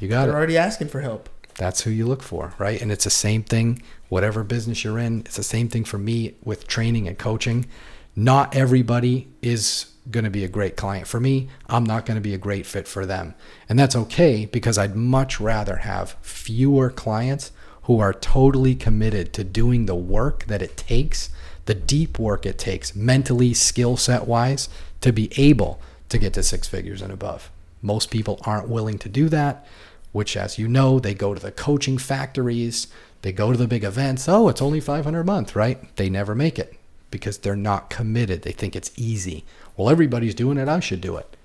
[0.00, 0.26] You got They're it.
[0.28, 2.80] They're already asking for help that's who you look for, right?
[2.80, 6.34] And it's the same thing, whatever business you're in, it's the same thing for me
[6.42, 7.66] with training and coaching.
[8.14, 11.48] Not everybody is going to be a great client for me.
[11.68, 13.34] I'm not going to be a great fit for them.
[13.68, 17.50] And that's okay because I'd much rather have fewer clients
[17.82, 21.30] who are totally committed to doing the work that it takes,
[21.66, 24.68] the deep work it takes, mentally, skill set wise,
[25.00, 27.50] to be able to get to six figures and above.
[27.82, 29.66] Most people aren't willing to do that
[30.12, 32.86] which, as you know, they go to the coaching factories,
[33.22, 34.28] they go to the big events.
[34.28, 35.94] Oh, it's only 500 a month, right?
[35.96, 36.76] They never make it
[37.10, 38.42] because they're not committed.
[38.42, 39.44] They think it's easy.
[39.76, 40.68] Well, everybody's doing it.
[40.68, 41.36] I should do it.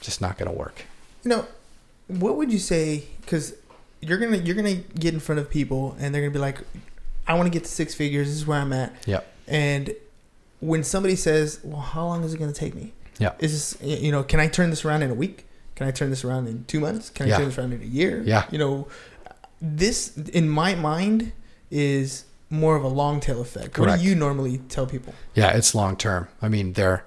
[0.00, 0.84] Just not going to work.
[1.24, 1.46] You know,
[2.08, 3.04] what would you say?
[3.22, 3.54] Because
[4.00, 6.58] you're gonna you're gonna get in front of people, and they're gonna be like,
[7.26, 8.26] "I want to get to six figures.
[8.28, 9.20] This is where I'm at." Yeah.
[9.48, 9.94] And
[10.60, 13.32] when somebody says, "Well, how long is it gonna take me?" Yeah.
[13.38, 14.22] Is this you know?
[14.22, 15.46] Can I turn this around in a week?
[15.76, 17.10] Can I turn this around in two months?
[17.10, 17.34] Can yeah.
[17.34, 18.22] I turn this around in a year?
[18.24, 18.46] Yeah.
[18.50, 18.88] You know,
[19.60, 21.32] this in my mind
[21.70, 23.72] is more of a long tail effect.
[23.74, 23.80] Correct.
[23.90, 25.14] What do you normally tell people?
[25.34, 26.28] Yeah, it's long term.
[26.40, 27.04] I mean, there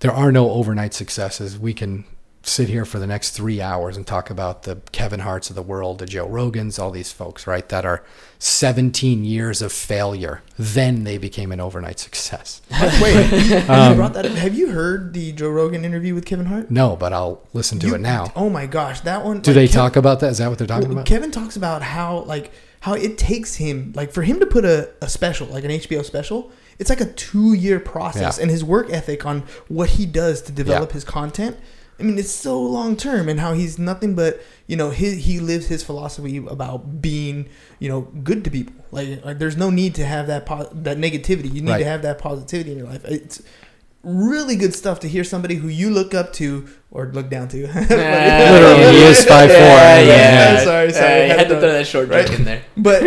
[0.00, 1.58] there are no overnight successes.
[1.58, 2.04] We can
[2.48, 5.62] sit here for the next three hours and talk about the Kevin Harts of the
[5.62, 8.04] world, the Joe Rogans, all these folks, right, that are
[8.38, 10.42] 17 years of failure.
[10.58, 12.62] Then they became an overnight success.
[13.02, 16.70] Wait, um, you Have you heard the Joe Rogan interview with Kevin Hart?
[16.70, 18.32] No, but I'll listen to you, it now.
[18.36, 19.40] Oh my gosh, that one.
[19.40, 20.30] Do like they talk about that?
[20.32, 21.06] Is that what they're talking well, about?
[21.06, 24.90] Kevin talks about how, like, how it takes him, like, for him to put a,
[25.02, 28.36] a special, like an HBO special, it's like a two year process.
[28.38, 28.42] Yeah.
[28.42, 30.94] And his work ethic on what he does to develop yeah.
[30.94, 31.56] his content
[31.98, 35.40] I mean, it's so long term, and how he's nothing but you know he he
[35.40, 38.74] lives his philosophy about being you know good to people.
[38.90, 41.46] Like, like there's no need to have that po- that negativity.
[41.52, 41.78] You need right.
[41.78, 43.04] to have that positivity in your life.
[43.06, 43.42] It's
[44.06, 47.62] really good stuff to hear somebody who you look up to or look down to.
[47.66, 49.58] literally, he is five four.
[49.58, 50.58] Yeah, yeah, yeah.
[50.64, 51.04] sorry, sorry.
[51.04, 52.30] Uh, I had, had to throw that short right?
[52.38, 52.62] in there.
[52.78, 53.02] But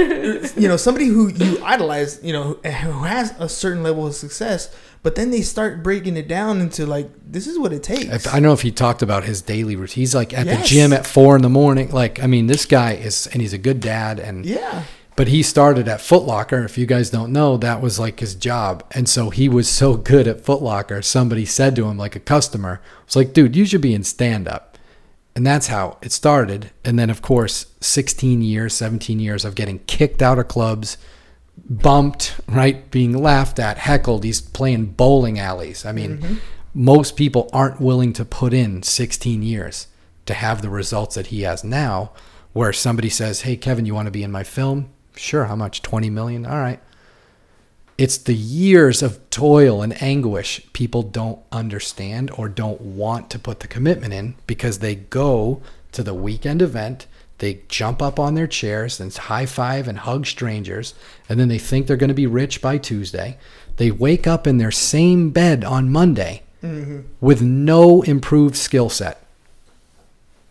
[0.57, 4.75] you know, somebody who you idolize, you know, who has a certain level of success,
[5.03, 8.27] but then they start breaking it down into like this is what it takes.
[8.27, 10.01] I know if he talked about his daily routine.
[10.01, 10.61] He's like at yes.
[10.63, 11.91] the gym at four in the morning.
[11.91, 14.83] Like, I mean, this guy is, and he's a good dad, and yeah
[15.19, 16.63] but he started at Footlocker.
[16.63, 18.85] If you guys don't know, that was like his job.
[18.91, 21.03] And so he was so good at Footlocker.
[21.03, 24.47] somebody said to him, like a customer, was like, dude, you should be in stand
[24.47, 24.77] up.
[25.35, 26.71] And that's how it started.
[26.85, 30.97] And then, of course, 16 years, 17 years of getting kicked out of clubs,
[31.69, 32.89] bumped, right?
[32.89, 34.23] Being laughed at, heckled.
[34.23, 35.85] He's playing bowling alleys.
[35.85, 36.35] I mean, mm-hmm.
[36.73, 39.87] most people aren't willing to put in 16 years
[40.27, 42.13] to have the results that he has now,
[42.53, 44.93] where somebody says, Hey, Kevin, you want to be in my film?
[45.19, 45.81] sure, how much?
[45.81, 46.45] 20 million?
[46.45, 46.79] All right.
[47.97, 53.59] It's the years of toil and anguish people don't understand or don't want to put
[53.59, 57.07] the commitment in because they go to the weekend event,
[57.39, 60.93] they jump up on their chairs and high five and hug strangers,
[61.27, 63.37] and then they think they're going to be rich by Tuesday.
[63.75, 67.01] They wake up in their same bed on Monday mm-hmm.
[67.19, 69.21] with no improved skill set.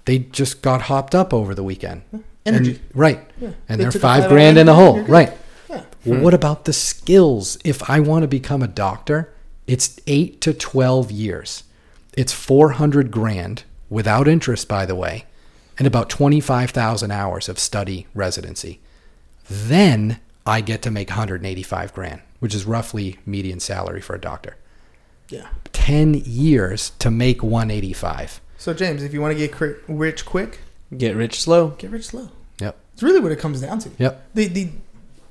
[0.05, 2.03] They just got hopped up over the weekend.
[2.11, 2.19] Hmm.
[2.49, 2.71] Energy.
[2.73, 3.31] And, right.
[3.41, 3.51] Yeah.
[3.69, 5.01] And they are five grand in the hole.
[5.03, 5.33] Right.
[5.69, 5.77] Yeah.
[6.05, 6.23] Well, hmm.
[6.25, 7.59] What about the skills?
[7.65, 9.33] If I want to become a doctor,
[9.67, 11.65] it's eight to 12 years.
[12.17, 15.27] It's 400 grand without interest, by the way,
[15.79, 18.81] and about 25,000 hours of study residency.
[19.49, 24.57] Then I get to make 185 grand, which is roughly median salary for a doctor.
[25.29, 25.49] Yeah.
[25.73, 28.41] 10 years to make 185.
[28.57, 30.59] So, James, if you want to get rich quick,
[30.97, 31.69] get rich slow.
[31.79, 32.31] Get rich slow.
[32.99, 33.91] It's really what it comes down to.
[33.97, 34.25] Yep.
[34.35, 34.69] The the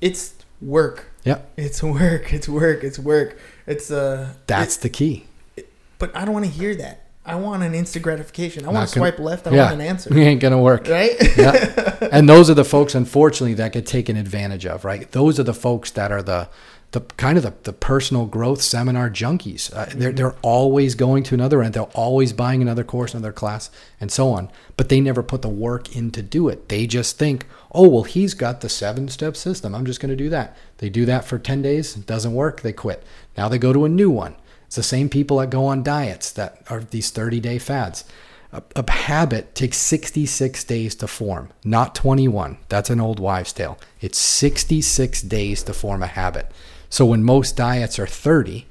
[0.00, 1.10] it's work.
[1.24, 1.52] Yep.
[1.58, 2.32] It's work.
[2.32, 2.82] It's work.
[2.82, 3.38] It's work.
[3.66, 4.32] It's uh.
[4.46, 5.26] That's it, the key.
[5.54, 7.04] It, but I don't want to hear that.
[7.26, 8.62] I want an instant gratification.
[8.64, 9.46] I Not want to gonna, swipe left.
[9.48, 10.10] I yeah, want an answer.
[10.16, 11.12] It ain't gonna work, right?
[11.36, 11.96] yeah.
[12.10, 15.12] And those are the folks, unfortunately, that get taken advantage of, right?
[15.12, 16.48] Those are the folks that are the
[16.92, 19.70] the kind of the, the personal growth seminar junkies.
[19.76, 21.74] Uh, they're, they're always going to another end.
[21.74, 23.68] They're always buying another course, another class,
[24.00, 24.50] and so on.
[24.78, 26.70] But they never put the work in to do it.
[26.70, 29.74] They just think, oh, well, he's got the seven step system.
[29.74, 30.56] I'm just going to do that.
[30.78, 33.02] They do that for 10 days, it doesn't work, they quit.
[33.36, 34.34] Now they go to a new one.
[34.66, 38.04] It's the same people that go on diets that are these 30 day fads.
[38.52, 42.56] A, a, habit takes 66 days to form, not 21.
[42.70, 43.78] That's an old wives' tale.
[44.00, 46.50] It's 66 days to form a habit.
[46.88, 48.66] So when most diets are 30,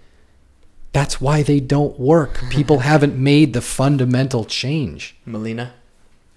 [0.93, 2.41] that's why they don't work.
[2.49, 5.15] People haven't made the fundamental change.
[5.27, 5.75] Melina?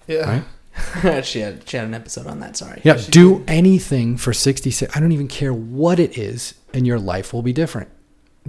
[0.07, 0.29] Yeah.
[0.29, 0.43] Right?
[1.23, 2.55] she had she had an episode on that.
[2.55, 2.81] Sorry.
[2.83, 2.97] Yeah.
[2.97, 3.49] She do did.
[3.49, 4.95] anything for sixty six.
[4.95, 7.89] I don't even care what it is, and your life will be different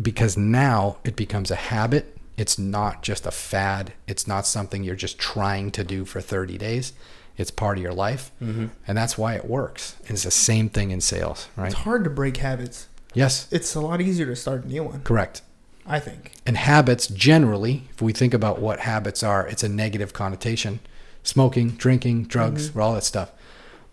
[0.01, 2.17] because now it becomes a habit.
[2.37, 3.93] It's not just a fad.
[4.07, 6.93] It's not something you're just trying to do for thirty days.
[7.37, 8.67] It's part of your life, mm-hmm.
[8.87, 9.97] and that's why it works.
[10.05, 11.67] it's the same thing in sales, right?
[11.73, 12.89] It's hard to break habits.
[13.15, 13.49] Yes.
[13.51, 15.01] It's a lot easier to start a new one.
[15.03, 15.43] Correct.
[15.85, 16.33] I think.
[16.47, 20.79] And habits generally, if we think about what habits are, it's a negative connotation
[21.23, 22.81] smoking, drinking, drugs, mm-hmm.
[22.81, 23.31] all that stuff.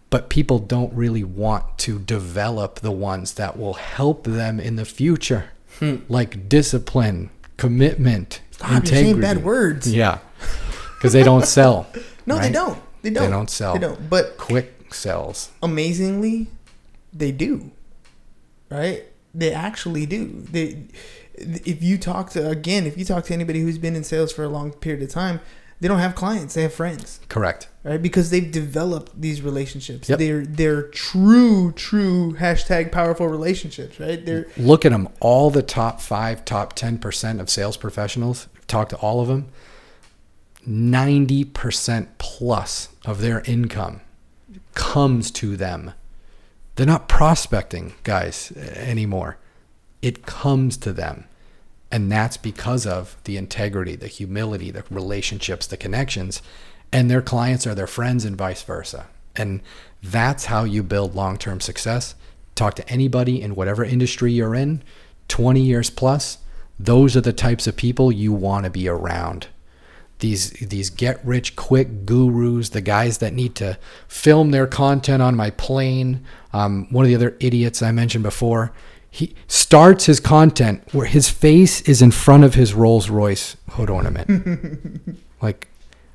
[0.09, 4.85] But people don't really want to develop the ones that will help them in the
[4.85, 5.97] future, hmm.
[6.07, 9.09] like discipline, commitment, Stop, integrity.
[9.09, 9.93] You're bad words.
[9.93, 10.17] Yeah,
[10.97, 11.85] because they don't sell.
[12.25, 12.47] no, right?
[12.47, 12.81] they don't.
[13.03, 13.23] They don't.
[13.25, 13.73] They don't sell.
[13.73, 14.09] They don't.
[14.09, 15.51] But quick sells.
[15.61, 16.47] Amazingly,
[17.13, 17.69] they do.
[18.71, 19.03] Right?
[19.35, 20.41] They actually do.
[20.51, 20.85] They
[21.35, 24.43] if you talk to again, if you talk to anybody who's been in sales for
[24.43, 25.39] a long period of time,
[25.79, 27.19] they don't have clients; they have friends.
[27.29, 27.67] Correct.
[27.83, 30.09] Right, because they've developed these relationships.
[30.09, 30.19] Yep.
[30.19, 33.99] They're they're true, true hashtag powerful relationships.
[33.99, 34.23] Right.
[34.25, 35.07] They're look at them.
[35.21, 38.47] All the top five, top ten percent of sales professionals.
[38.67, 39.45] Talk to all of them.
[40.65, 44.01] Ninety percent plus of their income
[44.75, 45.91] comes to them.
[46.75, 49.37] They're not prospecting guys anymore.
[50.01, 51.25] It comes to them.
[51.91, 56.41] And that's because of the integrity, the humility, the relationships, the connections.
[56.91, 59.07] And their clients are their friends and vice versa.
[59.35, 59.61] And
[60.03, 62.15] that's how you build long term success.
[62.55, 64.83] Talk to anybody in whatever industry you're in,
[65.29, 66.39] 20 years plus.
[66.77, 69.47] Those are the types of people you want to be around.
[70.19, 75.35] These, these get rich quick gurus, the guys that need to film their content on
[75.35, 76.25] my plane.
[76.53, 78.73] Um, one of the other idiots I mentioned before,
[79.11, 83.89] he starts his content where his face is in front of his Rolls Royce hood
[83.89, 85.19] ornament.
[85.41, 85.67] like,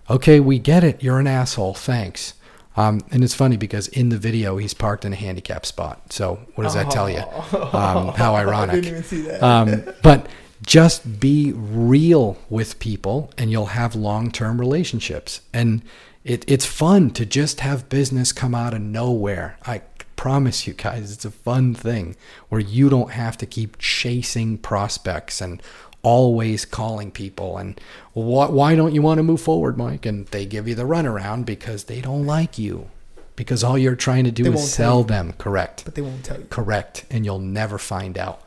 [0.08, 1.02] okay, we get it.
[1.02, 1.74] You're an asshole.
[1.74, 2.34] Thanks.
[2.76, 6.12] Um, and it's funny because in the video he's parked in a handicap spot.
[6.12, 6.90] So what does that oh.
[6.90, 7.22] tell you?
[7.22, 7.70] Oh.
[7.72, 8.74] Um, how ironic.
[8.74, 9.42] I didn't even see that.
[9.42, 10.26] um, but
[10.66, 15.40] just be real with people, and you'll have long-term relationships.
[15.52, 15.82] And
[16.24, 19.58] it, it's fun to just have business come out of nowhere.
[19.66, 19.82] I
[20.24, 22.16] promise you guys, it's a fun thing
[22.48, 25.62] where you don't have to keep chasing prospects and
[26.02, 27.78] always calling people and
[28.14, 30.06] why don't you want to move forward, Mike?
[30.06, 32.88] And they give you the runaround because they don't like you.
[33.36, 35.84] Because all you're trying to do they is sell them, correct?
[35.84, 36.46] But they won't tell you.
[36.48, 37.04] Correct.
[37.10, 38.40] And you'll never find out.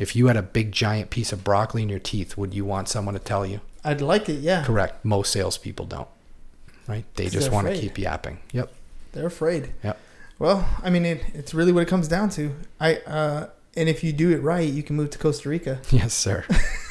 [0.00, 2.88] If you had a big giant piece of broccoli in your teeth, would you want
[2.88, 3.60] someone to tell you?
[3.84, 4.64] I'd like it, yeah.
[4.64, 5.04] Correct.
[5.04, 6.08] Most salespeople don't.
[6.88, 7.04] Right?
[7.14, 7.76] They just want afraid.
[7.80, 8.38] to keep yapping.
[8.52, 8.72] Yep.
[9.12, 9.72] They're afraid.
[9.84, 10.00] Yep.
[10.38, 12.54] Well, I mean, it, it's really what it comes down to.
[12.80, 15.80] I uh, and if you do it right, you can move to Costa Rica.
[15.90, 16.44] Yes, sir.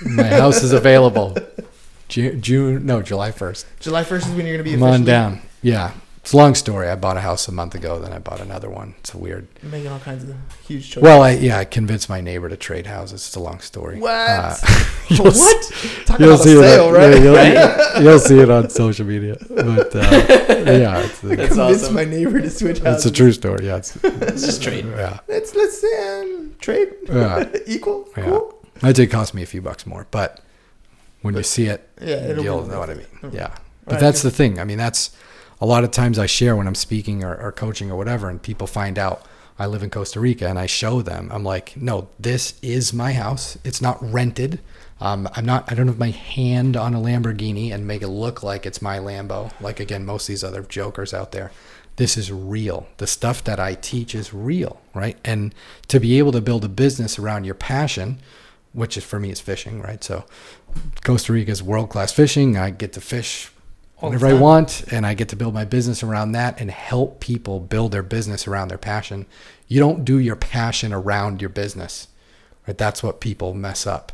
[0.05, 1.35] My house is available.
[2.07, 3.65] June, June, no, July first.
[3.79, 4.71] July first is when you're going to be.
[4.71, 5.41] Come on down.
[5.61, 5.91] Yeah,
[6.23, 6.87] it's a long story.
[6.87, 8.95] I bought a house a month ago, then I bought another one.
[8.99, 9.45] It's a weird.
[9.61, 10.33] You're making all kinds of
[10.65, 11.03] huge choices.
[11.03, 13.27] Well, I, yeah, I convinced my neighbor to trade houses.
[13.27, 13.99] It's a long story.
[13.99, 14.09] What?
[14.63, 14.83] Uh,
[15.17, 15.71] what?
[16.05, 17.09] Talk you'll see sale, it, right?
[17.11, 17.17] Yeah,
[17.99, 19.35] you'll, you'll, see it on social media.
[19.49, 19.97] But uh,
[20.71, 21.93] yeah, it's, it's, convinced awesome.
[21.95, 23.05] my neighbor to switch houses.
[23.05, 23.65] It's a true story.
[23.67, 24.85] Yeah, it's, let just trade.
[24.85, 26.87] Yeah, let's let's um, trade.
[27.09, 27.49] Yeah.
[27.67, 28.07] equal.
[28.15, 28.23] Yeah.
[28.27, 28.65] Cool.
[28.79, 30.39] That did cost me a few bucks more, but
[31.21, 33.07] when but, you see it, yeah, you'll know what I mean.
[33.33, 33.53] Yeah,
[33.83, 33.99] but right.
[33.99, 34.57] that's the thing.
[34.59, 35.11] I mean, that's
[35.63, 38.39] a lot of times I share when I'm speaking or, or coaching or whatever, and
[38.41, 39.25] people find out
[39.57, 43.13] I live in Costa Rica and I show them, I'm like, no, this is my
[43.13, 43.57] house.
[43.63, 44.59] It's not rented.
[44.99, 48.43] Um, I'm not, I don't have my hand on a Lamborghini and make it look
[48.43, 49.53] like it's my Lambo.
[49.61, 51.49] Like, again, most of these other jokers out there.
[51.95, 52.87] This is real.
[52.97, 55.17] The stuff that I teach is real, right?
[55.23, 55.55] And
[55.87, 58.19] to be able to build a business around your passion,
[58.73, 60.03] which is for me is fishing, right?
[60.03, 60.25] So
[61.05, 62.57] Costa Rica is world class fishing.
[62.57, 63.49] I get to fish
[64.11, 67.59] whenever I want, and I get to build my business around that and help people
[67.59, 69.25] build their business around their passion.
[69.67, 72.09] You don't do your passion around your business,
[72.67, 72.77] right?
[72.77, 74.11] That's what people mess up,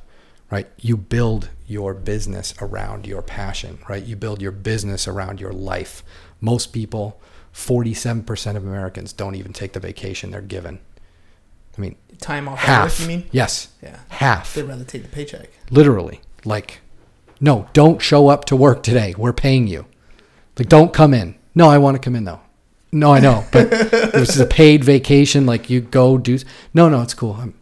[0.51, 0.67] right?
[0.79, 4.03] You build your business around your passion, right?
[4.03, 6.03] You build your business around your life.
[6.39, 7.19] Most people,
[7.53, 10.79] 47% of Americans, don't even take the vacation they're given.
[11.77, 12.99] I mean, time off half.
[12.99, 13.27] you mean?
[13.31, 13.69] Yes.
[13.81, 13.99] Yeah.
[14.09, 14.53] Half.
[14.53, 15.49] They'd rather take the paycheck.
[15.71, 16.21] Literally.
[16.45, 16.79] Like,
[17.41, 19.15] no, don't show up to work today.
[19.17, 19.85] We're paying you.
[20.57, 21.35] Like, don't come in.
[21.55, 22.41] No, I want to come in though.
[22.91, 25.45] No, I know, but this is a paid vacation.
[25.45, 26.39] Like, you go do.
[26.73, 27.33] No, no, it's cool.
[27.33, 27.53] I'm,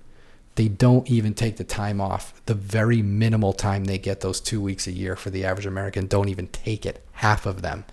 [0.56, 2.42] they don't even take the time off.
[2.48, 6.08] The very minimal time they get those two weeks a year for the average American
[6.08, 7.06] don't even take it.
[7.12, 7.86] Half of them,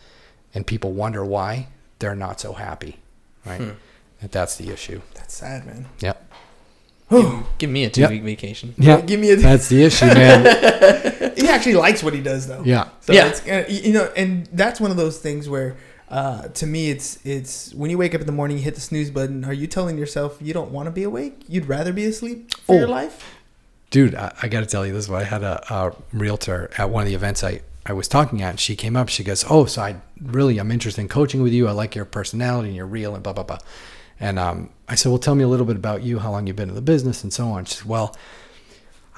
[0.55, 1.69] and people wonder why
[1.99, 2.99] they're not so happy,
[3.45, 3.61] right?
[3.61, 3.71] Hmm.
[4.31, 5.03] that's the issue.
[5.15, 5.87] That's sad, man.
[6.01, 6.34] Yep
[7.23, 8.75] give, give me a two week vacation.
[8.79, 9.37] Yeah, give me a.
[9.37, 11.35] That's the issue, man.
[11.37, 12.63] he actually likes what he does, though.
[12.65, 13.27] Yeah, so yeah.
[13.27, 15.77] It's, uh, you know, and that's one of those things where,
[16.09, 18.81] uh, to me, it's it's when you wake up in the morning, you hit the
[18.81, 19.45] snooze button.
[19.45, 21.43] Are you telling yourself you don't want to be awake?
[21.49, 22.79] You'd rather be asleep for oh.
[22.79, 23.35] your life.
[23.91, 27.03] Dude, I, I got to tell you this: I had a, a realtor at one
[27.03, 29.09] of the events I I was talking at, and she came up.
[29.09, 31.69] She goes, "Oh, so I really I'm interested in coaching with you.
[31.69, 33.59] I like your personality and you're real and blah blah blah."
[34.25, 36.57] And um, I said, Well, tell me a little bit about you, how long you've
[36.57, 37.67] been in the business, and so on.
[37.67, 38.17] She said, Well,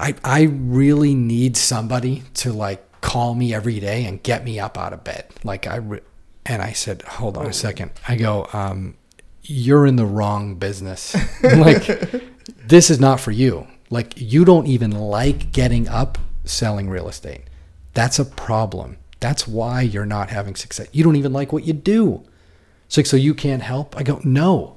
[0.00, 4.76] I, I really need somebody to like call me every day and get me up
[4.76, 5.26] out of bed.
[5.44, 6.00] Like, I, re-
[6.44, 7.52] and I said, Hold on a oh.
[7.52, 7.92] second.
[8.09, 8.96] I go, um,
[9.44, 11.14] You're in the wrong business.
[11.44, 11.86] like,
[12.66, 13.68] this is not for you.
[13.90, 17.42] Like, you don't even like getting up selling real estate.
[17.94, 18.98] That's a problem.
[19.20, 20.88] That's why you're not having success.
[20.90, 22.24] You don't even like what you do.
[22.88, 23.96] It's like, so you can't help?
[23.96, 24.72] I go, no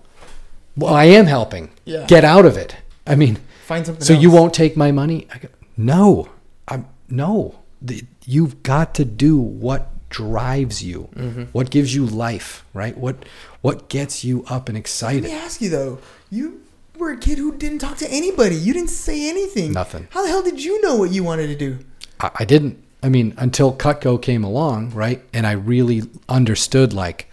[0.79, 1.69] well, I am helping.
[1.85, 2.05] Yeah.
[2.07, 2.77] Get out of it.
[3.05, 4.03] I mean, find something.
[4.03, 4.23] So else.
[4.23, 5.27] you won't take my money?
[5.33, 6.29] I go, no,
[6.67, 7.55] I'm no.
[7.81, 11.43] The, you've got to do what drives you, mm-hmm.
[11.51, 12.97] what gives you life, right?
[12.97, 13.25] What
[13.61, 15.23] what gets you up and excited?
[15.23, 15.99] Let me ask you though.
[16.29, 16.61] You
[16.97, 18.55] were a kid who didn't talk to anybody.
[18.55, 19.71] You didn't say anything.
[19.73, 20.07] Nothing.
[20.11, 21.79] How the hell did you know what you wanted to do?
[22.19, 22.81] I, I didn't.
[23.01, 25.21] I mean, until Cutco came along, right?
[25.33, 27.28] And I really understood like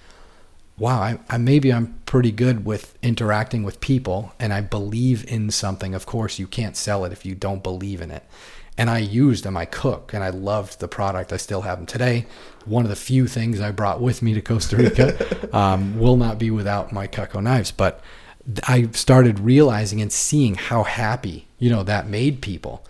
[0.79, 5.51] wow, I, I, maybe I'm pretty good with interacting with people and I believe in
[5.51, 5.95] something.
[5.95, 8.25] Of course, you can't sell it if you don't believe in it.
[8.79, 11.33] And I used them, I cook, and I loved the product.
[11.33, 12.27] I still have them today.
[12.67, 16.39] One of the few things I brought with me to Costa Rica um, will not
[16.39, 17.71] be without my Cutco knives.
[17.71, 18.03] But
[18.65, 22.85] I started realizing and seeing how happy, you know, that made people.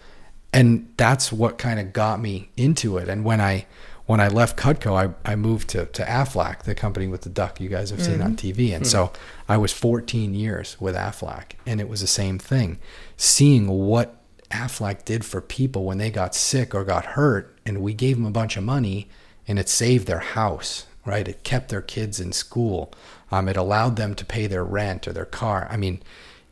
[0.53, 3.09] And that's what kind of got me into it.
[3.09, 3.67] And when I
[4.07, 7.61] when I left Cutco, I, I moved to, to Aflac, the company with the duck
[7.61, 8.23] you guys have seen mm-hmm.
[8.23, 8.73] on TV.
[8.73, 8.85] And mm-hmm.
[8.85, 9.13] so
[9.49, 12.79] I was 14 years with Aflac, and it was the same thing.
[13.17, 14.17] Seeing what
[14.51, 18.27] Aflac did for people when they got sick or got hurt, and we gave them
[18.27, 19.09] a bunch of money,
[19.49, 21.27] and it saved their house, right?
[21.27, 22.93] It kept their kids in school.
[23.33, 25.67] Um, it allowed them to pay their rent or their car.
[25.69, 26.01] I mean,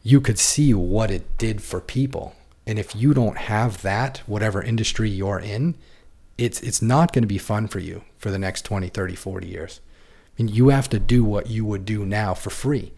[0.02, 2.34] you could see what it did for people.
[2.66, 5.76] And if you don't have that, whatever industry you're in,
[6.38, 9.46] it's it's not going to be fun for you for the next 20 30 40
[9.46, 9.80] years
[10.38, 12.92] i mean you have to do what you would do now for free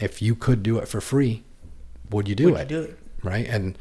[0.00, 1.42] if you could do it for free
[2.10, 2.70] would you do, would it?
[2.70, 3.78] You do it right and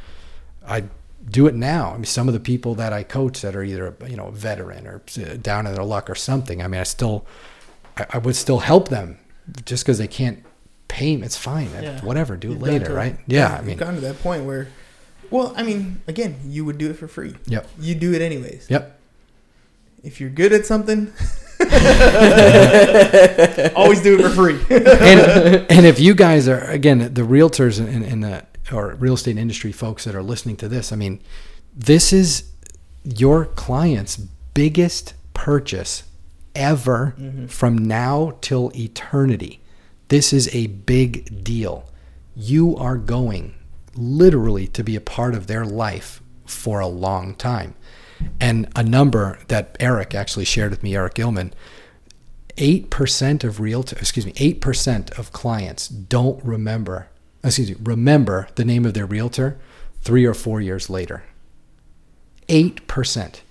[0.68, 0.84] i
[1.28, 3.96] do it now i mean some of the people that i coach that are either
[4.08, 5.00] you know a veteran or
[5.38, 7.26] down in their luck or something i mean i still
[7.98, 9.18] i, I would still help them
[9.66, 10.44] just because they can't
[10.88, 12.04] pay me it's fine yeah.
[12.06, 13.20] whatever do You've it later right it.
[13.26, 14.68] yeah i mean gotten to that point where
[15.36, 17.36] well, I mean, again, you would do it for free.
[17.48, 17.68] Yep.
[17.82, 18.68] You do it anyways.
[18.70, 18.98] Yep.
[20.02, 21.08] If you're good at something,
[23.76, 24.56] always do it for free.
[24.70, 29.74] and, and if you guys are again the realtors and, the or real estate industry
[29.74, 31.20] folks that are listening to this, I mean,
[31.76, 32.50] this is
[33.04, 34.16] your client's
[34.54, 36.04] biggest purchase
[36.56, 37.48] ever mm-hmm.
[37.48, 39.60] from now till eternity.
[40.08, 41.92] This is a big deal.
[42.38, 43.54] You are going
[43.96, 47.76] literally to be a part of their life for a long time.
[48.40, 51.54] And a number that Eric actually shared with me, Eric Gilman,
[52.58, 57.10] 8% of real excuse me, 8% of clients don't remember,
[57.44, 59.58] excuse me, remember the name of their realtor
[60.02, 61.24] three or four years later.
[62.48, 63.42] 8%.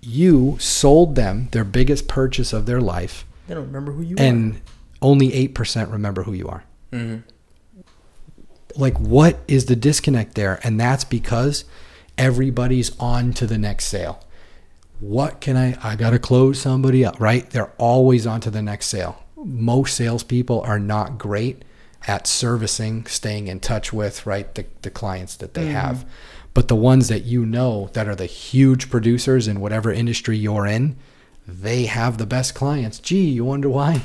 [0.00, 3.24] You sold them their biggest purchase of their life.
[3.48, 4.56] They don't remember who you and are.
[4.56, 4.60] And
[5.00, 6.64] only 8% remember who you are.
[6.92, 7.28] Mm-hmm
[8.76, 11.64] like what is the disconnect there and that's because
[12.16, 14.20] everybody's on to the next sale
[15.00, 18.86] what can i i gotta close somebody up right they're always on to the next
[18.86, 21.64] sale most salespeople are not great
[22.06, 25.72] at servicing staying in touch with right the, the clients that they mm.
[25.72, 26.08] have mm-hmm.
[26.54, 30.66] but the ones that you know that are the huge producers in whatever industry you're
[30.66, 30.96] in
[31.46, 34.00] they have the best clients gee you wonder why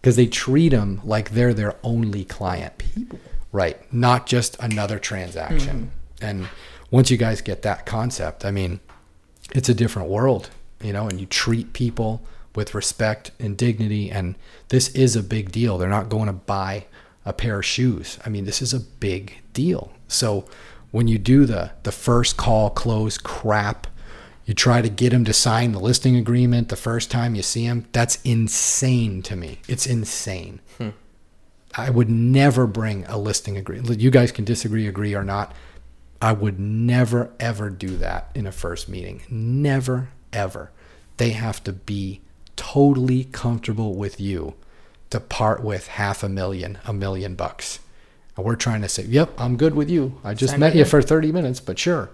[0.00, 3.18] because they treat them like they're their only client people
[3.52, 5.90] right, not just another transaction.
[6.20, 6.24] Mm-hmm.
[6.24, 6.48] And
[6.90, 8.80] once you guys get that concept, I mean,
[9.52, 10.50] it's a different world,
[10.82, 12.22] you know, and you treat people
[12.54, 14.10] with respect and dignity.
[14.10, 14.36] And
[14.68, 15.78] this is a big deal.
[15.78, 16.86] They're not going to buy
[17.24, 18.18] a pair of shoes.
[18.24, 19.92] I mean, this is a big deal.
[20.08, 20.46] So
[20.92, 23.86] when you do the the first call close crap,
[24.46, 27.66] you try to get them to sign the listing agreement the first time you see
[27.66, 27.86] them.
[27.92, 29.58] That's insane to me.
[29.68, 30.60] It's insane.
[30.78, 30.90] Hmm.
[31.76, 34.00] I would never bring a listing agreement.
[34.00, 35.52] You guys can disagree, agree or not.
[36.22, 39.22] I would never, ever do that in a first meeting.
[39.28, 40.70] Never, ever.
[41.18, 42.22] They have to be
[42.56, 44.54] totally comfortable with you
[45.10, 47.80] to part with half a million, a million bucks.
[48.36, 50.18] And we're trying to say, yep, I'm good with you.
[50.24, 52.10] I just met you for 30 minutes, but sure.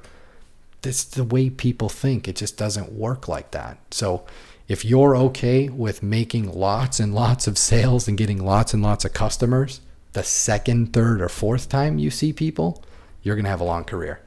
[0.82, 2.26] That's the way people think.
[2.26, 3.78] It just doesn't work like that.
[3.94, 4.24] So,
[4.72, 9.04] if you're okay with making lots and lots of sales and getting lots and lots
[9.04, 9.82] of customers,
[10.14, 12.82] the second, third, or fourth time you see people,
[13.22, 14.20] you're going to have a long career.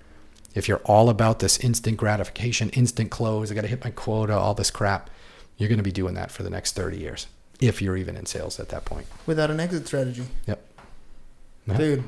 [0.53, 4.37] If you're all about this instant gratification, instant close, I got to hit my quota,
[4.37, 5.09] all this crap,
[5.57, 7.25] you're going to be doing that for the next 30 years
[7.59, 9.07] if you're even in sales at that point.
[9.25, 10.25] Without an exit strategy.
[10.45, 10.63] Yep.
[11.75, 12.03] Dude,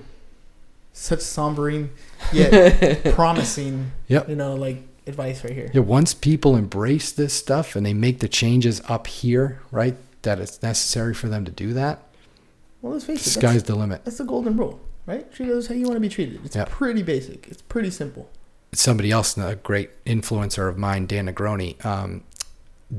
[0.94, 1.90] such sombering
[2.32, 3.94] yet promising.
[4.10, 4.30] Yep.
[4.30, 4.78] You know, like
[5.08, 5.70] advice right here.
[5.74, 10.40] Yeah, once people embrace this stuff and they make the changes up here, right, that
[10.40, 12.04] it's necessary for them to do that.
[12.82, 13.30] Well, let's face it.
[13.32, 14.06] Sky's the limit.
[14.06, 15.32] That's the golden rule, right?
[15.34, 16.42] Treat others how you want to be treated.
[16.46, 16.70] It's yep.
[16.70, 17.48] pretty basic.
[17.48, 18.30] It's pretty simple.
[18.74, 21.84] Somebody else, a great influencer of mine, Dan Negroni.
[21.86, 22.24] Um,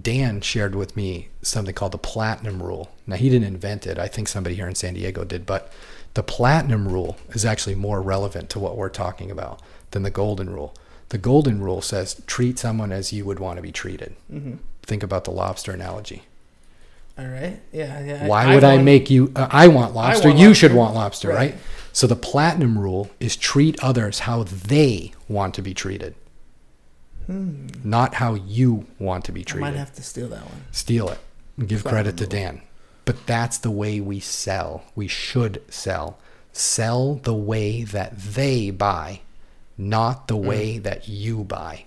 [0.03, 2.93] Dan shared with me something called the platinum rule.
[3.07, 3.99] Now he didn't invent it.
[3.99, 5.73] I think somebody here in San Diego did, but
[6.15, 10.51] the platinum rule is actually more relevant to what we're talking about than the golden
[10.51, 10.75] rule
[11.11, 14.15] the golden rule says treat someone as you would want to be treated.
[14.33, 14.57] Mm-hmm.
[14.83, 16.23] Think about the lobster analogy.
[17.19, 17.61] All right.
[17.73, 18.01] Yeah.
[18.05, 18.27] yeah.
[18.27, 19.33] Why I would I make you?
[19.35, 20.25] Uh, I want lobster.
[20.29, 20.69] I want you lobster.
[20.69, 21.53] should want lobster, right.
[21.53, 21.55] right?
[21.93, 26.15] So the platinum rule is treat others how they want to be treated,
[27.27, 27.67] hmm.
[27.83, 29.67] not how you want to be treated.
[29.67, 30.65] I might have to steal that one.
[30.71, 31.19] Steal it.
[31.59, 32.31] Give platinum credit to rule.
[32.31, 32.61] Dan.
[33.05, 34.85] But that's the way we sell.
[34.95, 36.19] We should sell.
[36.53, 39.21] Sell the way that they buy
[39.79, 40.45] not the mm.
[40.45, 40.83] way mm.
[40.83, 41.85] that you buy.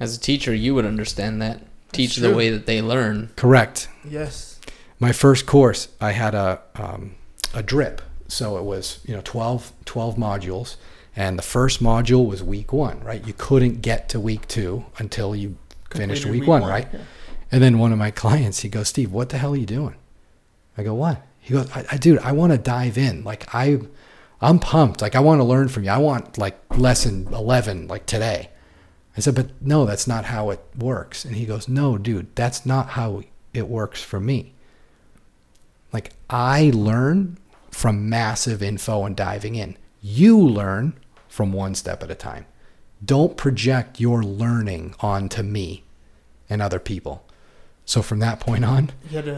[0.00, 1.60] As a teacher, you would understand that.
[1.92, 3.30] Teach the way that they learn.
[3.36, 3.88] Correct.
[4.06, 4.60] Yes.
[4.98, 7.14] My first course, I had a um,
[7.54, 10.76] a drip, so it was you know 12, 12 modules,
[11.14, 13.02] and the first module was week one.
[13.02, 15.56] Right, you couldn't get to week two until you
[15.88, 17.00] Completed finished week, week one, one, Right, yeah.
[17.52, 19.94] and then one of my clients, he goes, Steve, what the hell are you doing?
[20.76, 21.22] I go, what?
[21.40, 23.24] He goes, I, I dude, I want to dive in.
[23.24, 23.78] Like I
[24.40, 25.00] I'm pumped.
[25.02, 25.90] Like I want to learn from you.
[25.90, 28.50] I want like lesson 11 like today.
[29.16, 31.24] I said, but no, that's not how it works.
[31.24, 33.22] And he goes, no, dude, that's not how
[33.54, 34.52] it works for me.
[35.92, 37.38] Like I learn
[37.70, 39.76] from massive info and diving in.
[40.02, 42.44] You learn from one step at a time.
[43.04, 45.84] Don't project your learning onto me
[46.50, 47.24] and other people.
[47.86, 48.90] So from that point on,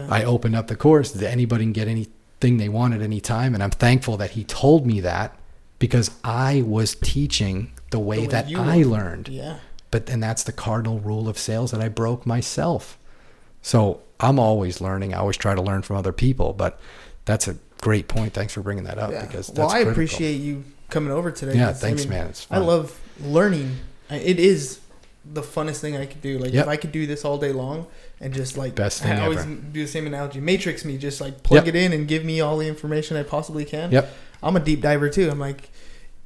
[0.09, 1.19] I opened up the course.
[1.21, 2.07] Anybody get any
[2.39, 3.53] thing they want at any time.
[3.53, 5.35] And I'm thankful that he told me that
[5.77, 9.27] because I was teaching the way, the way that I learned.
[9.29, 9.59] Yeah.
[9.91, 12.97] But and that's the cardinal rule of sales that I broke myself.
[13.61, 15.13] So I'm always learning.
[15.13, 16.53] I always try to learn from other people.
[16.53, 16.79] But
[17.25, 18.33] that's a great point.
[18.33, 19.25] Thanks for bringing that up yeah.
[19.25, 19.91] because well, I critical.
[19.91, 21.55] appreciate you coming over today.
[21.57, 22.33] Yeah, thanks, I mean, man.
[22.51, 23.77] I love learning.
[24.11, 24.79] It is
[25.25, 26.37] the funnest thing I could do.
[26.37, 26.63] Like yep.
[26.63, 27.87] if I could do this all day long,
[28.21, 29.49] and just like best thing I always ever.
[29.55, 30.39] do the same analogy.
[30.41, 31.75] Matrix me, just like plug yep.
[31.75, 33.91] it in and give me all the information I possibly can.
[33.91, 34.13] Yep.
[34.43, 35.29] I'm a deep diver too.
[35.29, 35.69] I'm like,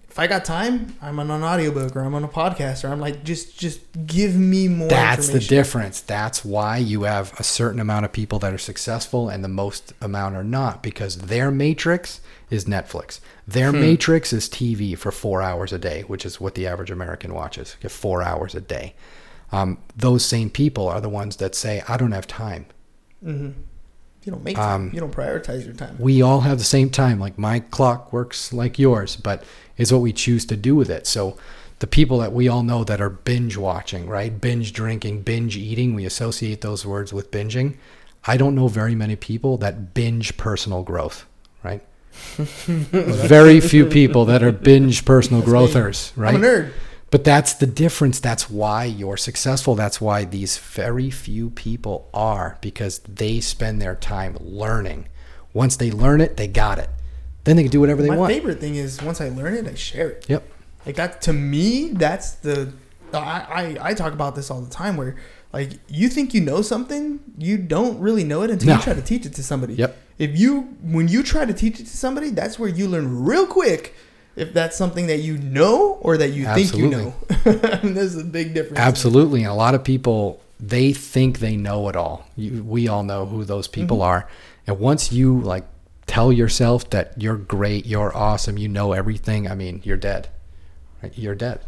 [0.10, 3.00] if I got time, I'm on an audiobook or I'm on a podcast or I'm
[3.00, 4.88] like, just just give me more.
[4.88, 6.02] That's the difference.
[6.02, 9.94] That's why you have a certain amount of people that are successful and the most
[10.02, 13.20] amount are not because their matrix is Netflix.
[13.48, 13.82] Their hmm.
[13.82, 17.78] matrix is TV for four hours a day, which is what the average American watches.
[17.80, 18.94] Get four hours a day
[19.54, 22.66] um, those same people are the ones that say, I don't have time.
[23.24, 23.60] Mm-hmm.
[24.26, 24.82] You don't make um, time.
[24.82, 25.95] Um, you don't prioritize your time.
[25.99, 27.20] We all have the same time.
[27.20, 29.43] Like my clock works like yours, but
[29.78, 31.06] it's what we choose to do with it.
[31.06, 31.38] So
[31.80, 34.41] the people that we all know that are binge watching, right?
[34.41, 37.76] Binge drinking, binge eating, we associate those words with binging.
[38.26, 41.26] I don't know very many people that binge personal growth,
[41.62, 41.82] right?
[42.38, 46.34] Very few people that are binge personal growthers, right?
[46.36, 46.72] I'm a nerd.
[47.14, 48.20] But that's the difference.
[48.20, 49.76] That's why you're successful.
[49.76, 55.09] That's why these very few people are, because they spend their time learning.
[55.53, 56.89] Once they learn it, they got it.
[57.43, 58.32] Then they can do whatever they My want.
[58.32, 60.26] My favorite thing is once I learn it, I share it.
[60.28, 60.43] Yep.
[60.88, 62.74] Like that to me, that's the
[63.14, 65.16] I, I, I talk about this all the time where
[65.53, 68.78] like you think you know something, you don't really know it until no.
[68.78, 69.76] you try to teach it to somebody.
[69.76, 69.95] Yep.
[70.18, 73.45] If you when you try to teach it to somebody, that's where you learn real
[73.45, 73.93] quick
[74.36, 77.12] if that's something that you know or that you Absolutely.
[77.12, 77.94] think you know.
[77.94, 78.80] there's a big difference.
[78.80, 79.42] Absolutely.
[79.44, 82.28] And a lot of people, they think they know it all.
[82.36, 84.06] You, we all know who those people mm-hmm.
[84.08, 84.30] are.
[84.66, 85.66] And once you like
[86.08, 90.30] tell yourself that you're great, you're awesome, you know everything, I mean, you're dead.
[91.14, 91.60] You're dead.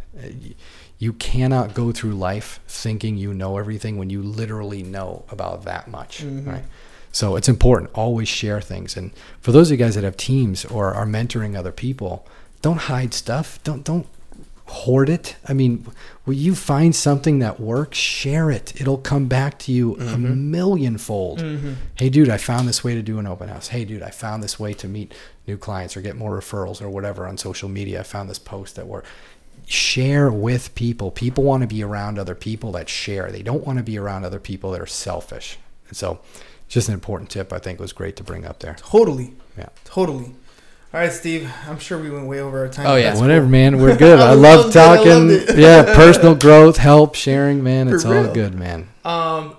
[0.98, 5.90] You cannot go through life thinking you know everything when you literally know about that
[5.90, 6.24] much.
[6.24, 6.50] Mm-hmm.
[6.50, 6.64] Right.
[7.12, 7.92] So it's important.
[7.94, 8.98] Always share things.
[8.98, 9.12] And
[9.42, 12.26] for those of you guys that have teams or are mentoring other people,
[12.66, 13.60] don't hide stuff.
[13.64, 14.08] Don't don't
[14.66, 15.36] hoard it.
[15.48, 15.86] I mean,
[16.24, 18.74] when you find something that works, share it.
[18.82, 20.04] It'll come back to you mm-hmm.
[20.04, 20.18] a
[20.58, 21.38] millionfold.
[21.42, 21.74] Mm-hmm.
[21.94, 23.68] Hey, dude, I found this way to do an open house.
[23.68, 25.14] Hey, dude, I found this way to meet
[25.46, 28.00] new clients or get more referrals or whatever on social media.
[28.00, 29.08] I found this post that worked.
[29.68, 31.12] Share with people.
[31.12, 33.32] People want to be around other people that share.
[33.32, 35.60] They don't want to be around other people that are selfish.
[35.88, 36.20] And so,
[36.68, 38.74] just an important tip I think was great to bring up there.
[38.80, 39.36] Totally.
[39.56, 39.70] Yeah.
[39.84, 40.34] Totally.
[40.96, 41.52] All right, Steve.
[41.68, 42.86] I'm sure we went way over our time.
[42.88, 43.52] Oh yeah, whatever, cool.
[43.52, 43.82] man.
[43.82, 44.18] We're good.
[44.18, 45.30] I, I love talking.
[45.30, 47.90] It, I yeah, personal growth, help, sharing, man.
[47.90, 48.88] It's all good, man.
[49.04, 49.58] Um,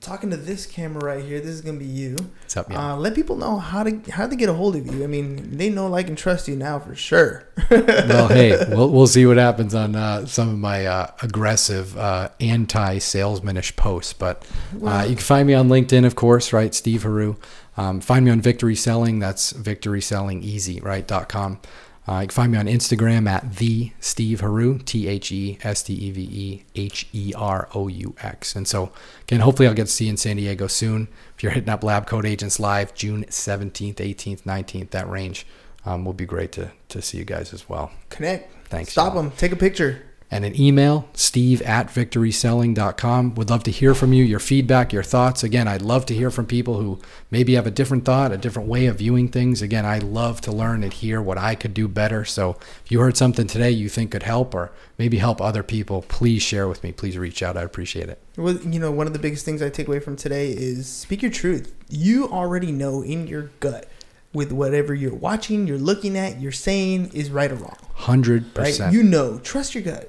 [0.00, 1.40] talking to this camera right here.
[1.40, 2.16] This is gonna be you.
[2.40, 2.78] What's up, man?
[2.80, 5.04] Uh, let people know how to how to get a hold of you.
[5.04, 7.46] I mean, they know, like, and trust you now for sure.
[7.70, 12.30] well, hey, we'll we'll see what happens on uh, some of my uh, aggressive, uh,
[12.40, 14.14] anti-salesmanish posts.
[14.14, 14.46] But
[14.82, 17.36] uh, you can find me on LinkedIn, of course, right, Steve Heroux.
[17.76, 19.18] Um, find me on Victory Selling.
[19.18, 21.60] That's Victory victorysellingeasy.com.
[22.08, 25.84] Uh, you can find me on Instagram at the Steve Heroux, T H E S
[25.84, 28.56] T E V E H E R O U X.
[28.56, 28.92] And so,
[29.22, 31.06] again, hopefully I'll get to see you in San Diego soon.
[31.36, 35.46] If you're hitting up Lab Coat Agents Live June 17th, 18th, 19th, that range
[35.86, 37.92] um, will be great to, to see you guys as well.
[38.10, 38.52] Connect.
[38.68, 38.90] Thanks.
[38.90, 39.22] Stop y'all.
[39.22, 39.32] them.
[39.32, 40.02] Take a picture
[40.32, 43.34] and an email, steve at victoryselling.com.
[43.34, 45.44] Would love to hear from you, your feedback, your thoughts.
[45.44, 46.98] Again, I'd love to hear from people who
[47.30, 49.60] maybe have a different thought, a different way of viewing things.
[49.60, 52.24] Again, I love to learn and hear what I could do better.
[52.24, 56.00] So if you heard something today you think could help or maybe help other people,
[56.08, 56.92] please share with me.
[56.92, 57.58] Please reach out.
[57.58, 58.18] I appreciate it.
[58.38, 61.20] Well, you know, one of the biggest things I take away from today is speak
[61.20, 61.74] your truth.
[61.90, 63.86] You already know in your gut
[64.32, 67.76] with whatever you're watching, you're looking at, you're saying is right or wrong.
[67.98, 68.56] 100%.
[68.56, 68.92] Right?
[68.94, 70.08] You know, trust your gut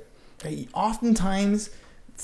[0.73, 1.69] oftentimes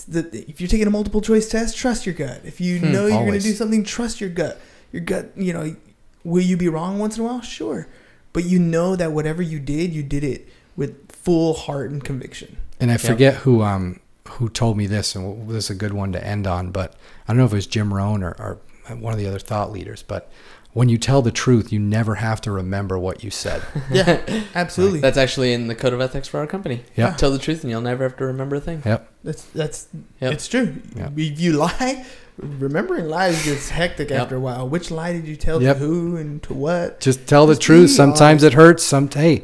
[0.07, 2.41] the, if you're taking a multiple choice test, trust your gut.
[2.43, 4.59] If you hmm, know you're going to do something, trust your gut.
[4.91, 5.76] Your gut, you know,
[6.24, 7.41] will you be wrong once in a while?
[7.41, 7.88] Sure.
[8.34, 12.57] But you know that whatever you did, you did it with full heart and conviction.
[12.80, 16.11] And I forget who um who told me this, and this is a good one
[16.13, 16.72] to end on.
[16.72, 16.93] But
[17.28, 18.59] I don't know if it was Jim Rohn or, or
[18.95, 20.32] one of the other thought leaders, but
[20.80, 23.61] when you tell the truth, you never have to remember what you said.
[23.91, 24.21] yeah,
[24.55, 25.01] absolutely.
[25.01, 26.86] That's actually in the code of ethics for our company.
[26.95, 27.11] Yeah.
[27.15, 28.84] Tell the truth and you'll never have to remember a thing.
[28.86, 29.07] Yep.
[29.21, 29.89] That's that's
[30.21, 30.32] yep.
[30.32, 30.75] it's true.
[30.95, 31.11] Yep.
[31.17, 32.05] If you lie,
[32.38, 34.21] remembering lies gets hectic yep.
[34.21, 34.69] after a while.
[34.69, 35.80] Which lie did you tell yep.
[35.80, 37.01] to who and to what?
[37.01, 37.89] Just tell Just the truth.
[37.89, 38.55] Sometimes honest.
[38.55, 38.82] it hurts.
[38.86, 39.43] Some hey,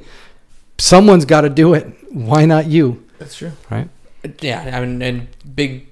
[0.78, 1.98] someone's got to do it.
[2.14, 3.06] Why not you?
[3.20, 3.52] That's true.
[3.70, 3.90] Right.
[4.40, 5.86] Yeah, I mean, and big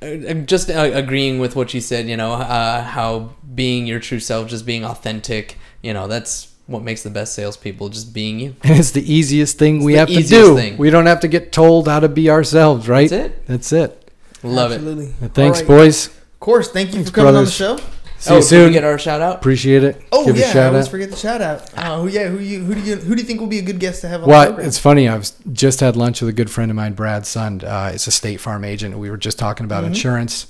[0.00, 2.08] I'm just uh, agreeing with what you said.
[2.08, 5.58] You know, uh, how being your true self, just being authentic.
[5.80, 8.54] You know, that's what makes the best salespeople just being you.
[8.62, 10.54] And it's the easiest thing it's we have to do.
[10.54, 10.76] Thing.
[10.76, 13.10] We don't have to get told how to be ourselves, right?
[13.10, 13.46] That's it.
[13.46, 14.10] That's it.
[14.42, 15.06] Love Absolutely.
[15.06, 15.08] it.
[15.08, 15.28] Absolutely.
[15.34, 15.68] Thanks, right.
[15.68, 16.06] boys.
[16.08, 16.70] Of course.
[16.70, 17.60] Thank you Thanks, for coming brothers.
[17.60, 17.86] on the show.
[18.22, 18.72] See oh, you soon.
[18.72, 19.34] get our shout out.
[19.34, 20.00] Appreciate it.
[20.12, 20.90] Oh Give yeah, a shout I always out.
[20.92, 21.76] forget the shout out.
[21.76, 23.62] Uh, who, yeah, who you who do you who do you think will be a
[23.62, 24.28] good guest to have on?
[24.28, 25.08] Well, it's funny.
[25.08, 27.64] I was just had lunch with a good friend of mine, Brad Sund.
[27.64, 28.96] Uh, it's a State Farm agent.
[28.96, 29.88] We were just talking about mm-hmm.
[29.94, 30.46] insurance.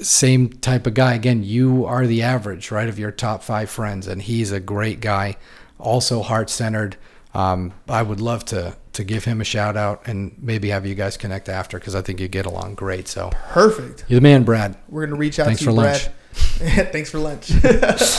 [0.00, 1.14] Same type of guy.
[1.14, 4.98] Again, you are the average, right, of your top five friends, and he's a great
[5.00, 5.36] guy.
[5.78, 6.96] Also heart centered.
[7.32, 10.96] Um, I would love to to give him a shout out and maybe have you
[10.96, 13.06] guys connect after because I think you get along great.
[13.06, 14.04] So perfect.
[14.08, 14.76] You're the man, Brad.
[14.88, 16.02] We're gonna reach out Thanks to you, for Brad.
[16.02, 16.14] Lunch.
[16.36, 17.52] Thanks for lunch.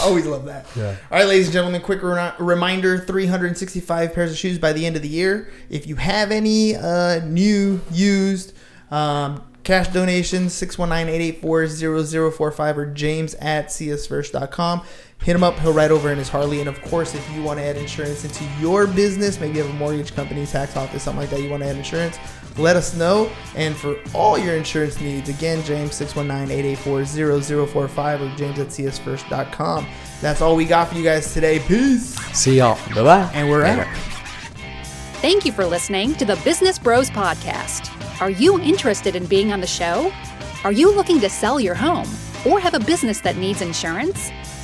[0.02, 0.66] Always love that.
[0.76, 0.96] Yeah.
[1.12, 4.96] All right, ladies and gentlemen, quick re- reminder 365 pairs of shoes by the end
[4.96, 5.52] of the year.
[5.70, 8.54] If you have any uh, new, used,
[8.92, 14.82] um, cash donations, 619-884-0045 or james at csfirst.com.
[15.22, 15.58] Hit him up.
[15.60, 16.60] He'll ride over in his Harley.
[16.62, 19.74] And, of course, if you want to add insurance into your business, maybe you have
[19.74, 22.18] a mortgage company, tax office, something like that, you want to add insurance,
[22.58, 23.30] let us know.
[23.56, 29.88] And for all your insurance needs, again, James 619-884-0045 or james at csfirst.com.
[30.22, 31.58] That's all we got for you guys today.
[31.60, 32.14] Peace.
[32.36, 32.78] See y'all.
[32.94, 33.32] Bye-bye.
[33.34, 33.88] And we're out.
[35.22, 37.92] Thank you for listening to the Business Bros Podcast.
[38.22, 40.10] Are you interested in being on the show?
[40.64, 42.08] Are you looking to sell your home
[42.46, 44.32] or have a business that needs insurance?